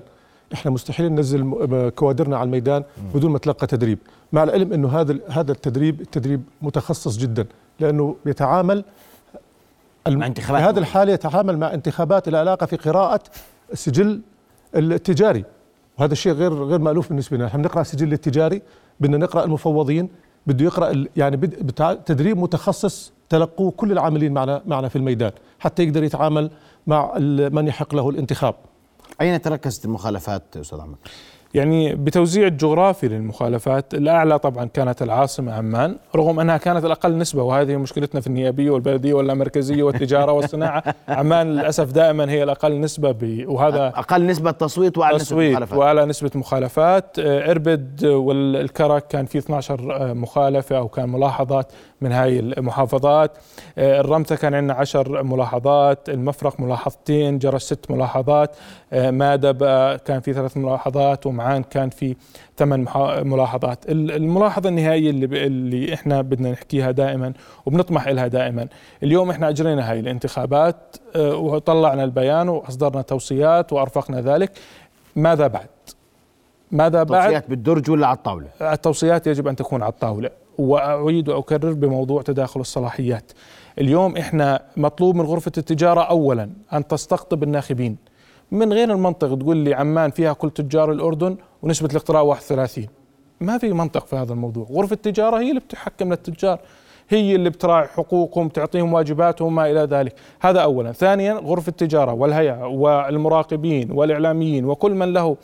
إحنا 0.53 0.71
مستحيل 0.71 1.11
ننزل 1.11 1.89
كوادرنا 1.95 2.37
على 2.37 2.45
الميدان 2.45 2.83
بدون 3.15 3.31
ما 3.31 3.37
تلقى 3.37 3.67
تدريب. 3.67 3.99
مع 4.33 4.43
العلم 4.43 4.73
إنه 4.73 4.87
هذا 4.99 5.17
هذا 5.29 5.51
التدريب 5.51 6.01
التدريب 6.01 6.43
متخصص 6.61 7.17
جدا 7.17 7.45
لأنه 7.79 8.15
بيتعامل 8.25 8.83
مع 10.07 10.25
انتخابات 10.25 10.61
في 10.63 10.69
هذه. 10.69 10.77
الحالة 10.79 11.13
يتعامل 11.13 11.57
مع 11.57 11.73
انتخابات 11.73 12.29
لها 12.29 12.39
علاقه 12.39 12.65
في 12.65 12.75
قراءة 12.75 13.19
السجل 13.73 14.21
التجاري 14.75 15.43
وهذا 15.99 16.11
الشيء 16.13 16.31
غير 16.33 16.53
غير 16.53 16.79
مألوف 16.79 17.09
بالنسبة 17.09 17.37
لنا، 17.37 17.47
إحنا 17.47 17.61
بنقرأ 17.61 17.81
السجل 17.81 18.13
التجاري 18.13 18.61
بدنا 18.99 19.17
نقرأ 19.17 19.43
المفوضين 19.43 20.09
بده 20.47 20.65
يقرأ 20.65 20.91
ال- 20.91 21.09
يعني 21.17 21.37
تدريب 22.05 22.37
متخصص 22.37 23.13
تلقوه 23.29 23.71
كل 23.71 23.91
العاملين 23.91 24.33
معنا 24.33 24.61
معنا 24.65 24.87
في 24.87 24.95
الميدان 24.95 25.31
حتى 25.59 25.83
يقدر 25.83 26.03
يتعامل 26.03 26.49
مع 26.87 27.13
من 27.51 27.67
يحق 27.67 27.95
له 27.95 28.09
الانتخاب 28.09 28.55
أين 29.21 29.41
تركزت 29.41 29.85
المخالفات 29.85 30.57
أستاذ 30.57 30.79
عمر؟ 30.79 30.95
يعني 31.53 31.95
بتوزيع 31.95 32.47
الجغرافي 32.47 33.07
للمخالفات 33.07 33.93
الأعلى 33.93 34.39
طبعا 34.39 34.65
كانت 34.65 35.01
العاصمة 35.01 35.53
عمان 35.53 35.95
رغم 36.15 36.39
أنها 36.39 36.57
كانت 36.57 36.85
الأقل 36.85 37.17
نسبة 37.17 37.43
وهذه 37.43 37.77
مشكلتنا 37.77 38.21
في 38.21 38.27
النيابية 38.27 38.71
والبلدية 38.71 39.13
والمركزية 39.13 39.83
والتجارة 39.83 40.31
والصناعة 40.37 40.83
عمان 41.07 41.47
للأسف 41.47 41.91
دائما 41.91 42.29
هي 42.29 42.43
الأقل 42.43 42.79
نسبة 42.79 43.11
ب... 43.11 43.45
وهذا 43.47 43.87
أقل 43.87 44.25
نسبة 44.25 44.51
تصويت 44.51 44.97
وأعلى 44.97 45.15
نسبة 45.15 45.25
تصويت 45.25 45.51
مخالفات. 45.51 45.79
وعلى 45.79 46.05
نسبة 46.05 46.31
مخالفات. 46.35 47.19
آه، 47.19 47.51
إربد 47.51 48.05
والكرك 48.05 49.07
كان 49.07 49.25
في 49.25 49.37
12 49.37 50.13
مخالفة 50.13 50.77
أو 50.77 50.87
كان 50.87 51.09
ملاحظات 51.09 51.71
من 52.03 52.11
هاي 52.11 52.39
المحافظات 52.39 53.31
آه، 53.77 53.99
الرمثة 54.01 54.35
كان 54.35 54.53
عندنا 54.53 54.73
10 54.73 55.21
ملاحظات 55.21 56.09
المفرق 56.09 56.59
ملاحظتين 56.59 57.37
جرس 57.39 57.63
ست 57.65 57.91
ملاحظات 57.91 58.55
آه، 58.93 59.11
مادب 59.11 59.57
كان 60.05 60.19
في 60.19 60.33
ثلاث 60.33 60.57
ملاحظات 60.57 61.25
ومعان 61.25 61.63
كان 61.63 61.89
في 61.89 62.15
ثمان 62.57 62.85
ملاحظات 63.27 63.89
ال- 63.89 64.11
الملاحظة 64.11 64.69
النهائية 64.69 65.09
اللي, 65.09 65.45
اللي 65.45 65.93
إحنا 65.93 66.21
بدنا 66.21 66.51
نحكيها 66.51 66.91
دائما 66.91 67.33
وبنطمح 67.65 68.07
لها 68.07 68.27
دائما 68.27 68.67
اليوم 69.03 69.29
إحنا 69.29 69.49
أجرينا 69.49 69.91
هاي 69.91 69.99
الانتخابات 69.99 70.95
آه، 71.15 71.35
وطلعنا 71.35 72.03
البيان 72.03 72.49
وأصدرنا 72.49 73.01
توصيات 73.01 73.73
وأرفقنا 73.73 74.21
ذلك 74.21 74.51
ماذا 75.15 75.47
بعد؟ 75.47 75.67
ماذا 76.71 77.03
بعد؟ 77.03 77.23
توصيات 77.23 77.49
بالدرج 77.49 77.91
ولا 77.91 78.07
على 78.07 78.17
الطاولة؟ 78.17 78.47
التوصيات 78.61 79.27
يجب 79.27 79.47
أن 79.47 79.55
تكون 79.55 79.81
على 79.83 79.91
الطاولة 79.91 80.29
وأعيد 80.57 81.29
وأكرر 81.29 81.73
بموضوع 81.73 82.21
تداخل 82.21 82.59
الصلاحيات. 82.59 83.31
اليوم 83.79 84.17
إحنا 84.17 84.59
مطلوب 84.77 85.15
من 85.15 85.25
غرفة 85.25 85.51
التجارة 85.57 86.01
اولا 86.01 86.49
أن 86.73 86.87
تستقطب 86.87 87.43
الناخبين. 87.43 87.97
من 88.51 88.73
غير 88.73 88.91
المنطق 88.91 89.35
تقول 89.39 89.57
لي 89.57 89.73
عمان 89.73 90.11
فيها 90.11 90.33
كل 90.33 90.49
تجار 90.49 90.91
الأردن 90.91 91.37
ونسبة 91.61 91.89
الاقتراع 91.91 92.21
31 92.21 92.87
ما 93.41 93.57
في 93.57 93.73
منطق 93.73 94.05
في 94.05 94.15
هذا 94.15 94.33
الموضوع، 94.33 94.67
غرفة 94.71 94.93
التجارة 94.93 95.39
هي 95.39 95.49
اللي 95.49 95.59
بتحكم 95.59 96.09
للتجار. 96.09 96.59
هي 97.09 97.35
اللي 97.35 97.49
بتراعي 97.49 97.87
حقوقهم 97.87 98.49
تعطيهم 98.49 98.93
واجباتهم 98.93 99.47
وما 99.47 99.71
إلى 99.71 99.79
ذلك، 99.79 100.15
هذا 100.41 100.59
اولا، 100.59 100.91
ثانيا 100.91 101.33
غرفة 101.33 101.69
التجارة 101.69 102.13
والهيئة 102.13 102.65
والمراقبين 102.67 103.91
والإعلاميين 103.91 104.65
وكل 104.65 104.91
من 104.91 105.13
له 105.13 105.37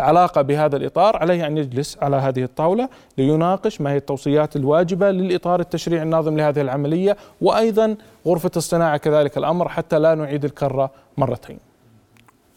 علاقة 0.00 0.42
بهذا 0.42 0.76
الإطار 0.76 1.16
عليه 1.16 1.46
أن 1.46 1.58
يجلس 1.58 1.98
على 2.02 2.16
هذه 2.16 2.42
الطاولة 2.42 2.88
ليناقش 3.18 3.80
ما 3.80 3.90
هي 3.92 3.96
التوصيات 3.96 4.56
الواجبة 4.56 5.10
للإطار 5.10 5.60
التشريعي 5.60 6.02
الناظم 6.02 6.36
لهذه 6.36 6.60
العملية 6.60 7.16
وأيضا 7.40 7.96
غرفة 8.26 8.50
الصناعة 8.56 8.96
كذلك 8.96 9.38
الأمر 9.38 9.68
حتى 9.68 9.98
لا 9.98 10.14
نعيد 10.14 10.44
الكرة 10.44 10.90
مرتين. 11.16 11.58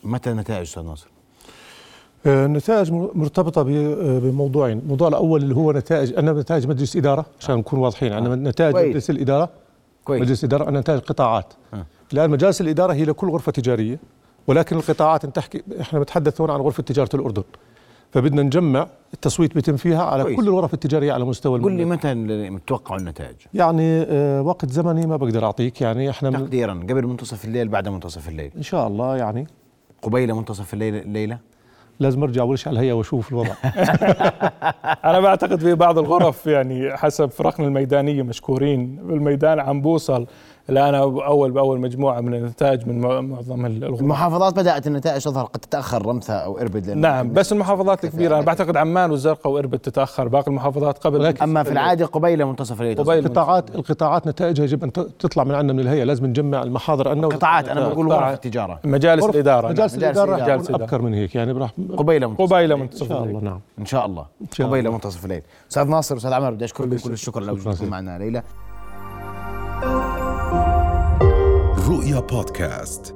متى 0.04 0.32
النتائج 0.32 0.62
أستاذ 0.62 0.84
ناصر؟ 0.84 1.08
آه، 2.26 2.46
النتائج 2.46 2.92
مرتبطة 2.92 3.62
ب- 3.64 3.70
آه، 3.70 4.20
بموضوعين. 4.20 4.80
الموضوع 4.80 5.08
الأول 5.08 5.44
اللي 5.44 5.56
هو 5.56 5.72
نتائج 5.72 6.14
أنا 6.18 6.34
نتائج 6.34 6.68
مجلس 6.68 6.96
إدارة 6.96 7.26
عشان 7.40 7.56
نكون 7.56 7.80
واضحين. 7.80 8.14
عندنا 8.14 8.50
نتائج 8.50 8.72
كويس. 8.74 8.88
مجلس 8.90 9.10
الإدارة 9.10 9.50
كويس. 10.06 10.22
مجلس 10.22 10.44
إدارة 10.44 10.70
أنا 10.70 10.80
نتائج 10.80 11.00
قطاعات. 11.00 11.54
آه. 11.74 11.86
الآن 12.14 12.30
مجالس 12.30 12.62
الإدارة 12.62 12.94
هي 12.94 13.06
لكل 13.06 13.30
غرفة 13.30 13.52
تجارية. 13.52 14.00
ولكن 14.48 14.76
القطاعات 14.76 15.26
انت 15.26 15.36
تحكي 15.36 15.64
إحنا 15.82 16.00
بنتحدث 16.00 16.42
هون 16.42 16.50
عن 16.50 16.60
غرفة 16.60 16.84
تجارة 16.84 17.10
الأردن. 17.14 17.44
فبدنا 18.12 18.42
نجمع 18.42 18.88
التصويت 19.14 19.54
بيتم 19.56 19.78
فيها 19.78 20.04
على 20.04 20.24
كويس. 20.24 20.36
كل 20.38 20.48
الغرف 20.48 20.74
التجارية 20.74 21.14
على 21.14 21.26
مستوى 21.26 21.60
قل 21.60 21.72
لي. 21.72 21.86
متى 21.86 22.14
متوقع 22.50 22.96
النتائج؟ 22.96 23.36
يعني 23.54 24.02
آه، 24.02 24.42
وقت 24.42 24.70
زمني 24.70 25.06
ما 25.08 25.18
بقدر 25.18 25.46
أعطيك. 25.46 25.82
يعني 25.82 26.10
إحنا 26.10 26.30
من 26.30 26.38
تقديرا 26.38 26.74
قبل 26.74 27.08
منتصف 27.08 27.46
الليل 27.46 27.68
بعد 27.68 27.88
منتصف 27.88 28.30
الليل. 28.30 28.52
إن 28.58 28.64
شاء 28.64 28.88
الله 28.88 29.18
يعني. 29.18 29.48
قبيل 30.02 30.34
منتصف 30.34 30.74
الليل 30.74 30.96
الليلة 30.96 31.38
لازم 32.00 32.24
أرجع 32.24 32.42
أول 32.42 32.60
شيء 32.60 32.68
على 32.68 32.80
الهيئة 32.80 32.94
وأشوف 32.94 33.32
الوضع. 33.32 33.54
أنا 35.10 35.20
بعتقد 35.20 35.60
في 35.60 35.76
بعض 35.76 35.98
الغرف 35.98 36.48
يعني 36.48 36.98
حسب 36.98 37.30
فرقنا 37.30 37.68
الميدانية 37.68 38.24
مشكورين. 38.24 38.96
بالميدان 38.96 39.60
عم 39.60 39.82
بوصل 39.82 40.28
الآن 40.70 40.96
أول 40.96 41.52
بأول 41.52 41.80
مجموعة 41.80 42.22
من 42.22 42.34
النتائج 42.34 42.88
من 42.88 43.02
معظم 43.02 43.66
الغرف 43.66 44.02
المحافظات 44.02 44.56
بدأت 44.56 44.88
النتائج 44.88 45.24
تظهر 45.24 45.46
قد 45.46 45.60
تتأخر 45.60 46.06
رمثا 46.06 46.34
أو 46.34 46.60
إربد 46.60 46.90
نعم 46.90 47.34
بس 47.34 47.52
المحافظات 47.52 48.06
الكبيرة 48.06 48.36
أنا 48.36 48.46
بعتقد 48.46 48.78
عمان 48.78 49.12
والزرقاء 49.12 49.54
وإربد 49.54 49.80
تتأخر 49.80 50.28
باقي 50.28 50.48
المحافظات 50.48 50.98
قبل. 50.98 51.38
أما 51.42 51.64
في 51.64 51.72
العاده 51.72 52.06
قبيل 52.06 52.46
منتصف 52.46 52.82
الليل 52.82 52.98
قبيل 52.98 53.26
القطاعات 53.26 53.76
القطاعات 53.76 54.28
نتائجها 54.28 54.64
يجب 54.64 54.84
أن 54.84 54.92
تطلع 54.94 55.44
من 55.44 55.56
عندنا 55.56 55.74
من 55.74 55.80
الهيئة. 55.80 56.04
لازم 56.04 56.26
نجمع 56.26 56.64
المحاضر 56.64 57.10
عنا 57.10 57.28
قطاعات 57.28 57.70
أنا 57.70 57.88
بقول 57.88 58.12
غرف 58.12 58.34
التجارة. 58.34 58.80
مجالس 58.84 59.26
الإدارة. 59.26 59.68
مجالس. 59.68 59.96
الإدارة 59.96 60.44
مجالس. 60.44 60.72
أبكر 60.72 61.02
من 61.02 61.14
هيك. 61.14 61.36
يعني 61.36 61.52
راح 61.52 61.74
قبيل 61.98 62.28
منتصف 62.28 62.42
قبيل 62.42 62.58
الليل. 62.58 62.72
إن 62.72 62.80
منتصف 62.82 63.10
شاء 63.10 63.24
الله 63.24 63.40
نعم. 63.40 63.60
إن 63.80 63.86
شاء 63.86 64.06
الله. 64.06 64.26
قبيل. 64.60 64.92
منتصف 64.92 65.26
الليل. 65.26 65.42
أستاذ 65.72 65.84
ناصر 65.84 66.18
أستاذ 66.18 66.34
عمر 66.34 66.52
بدي 66.52 66.66
أشكركم 66.66 66.98
كل 66.98 67.12
الشكر 67.12 67.44
لوجودكم. 67.44 67.90
معنا. 67.90 68.20
ليلى. 68.20 68.44
رؤيا 72.04 72.20
بودكاست 72.20 73.16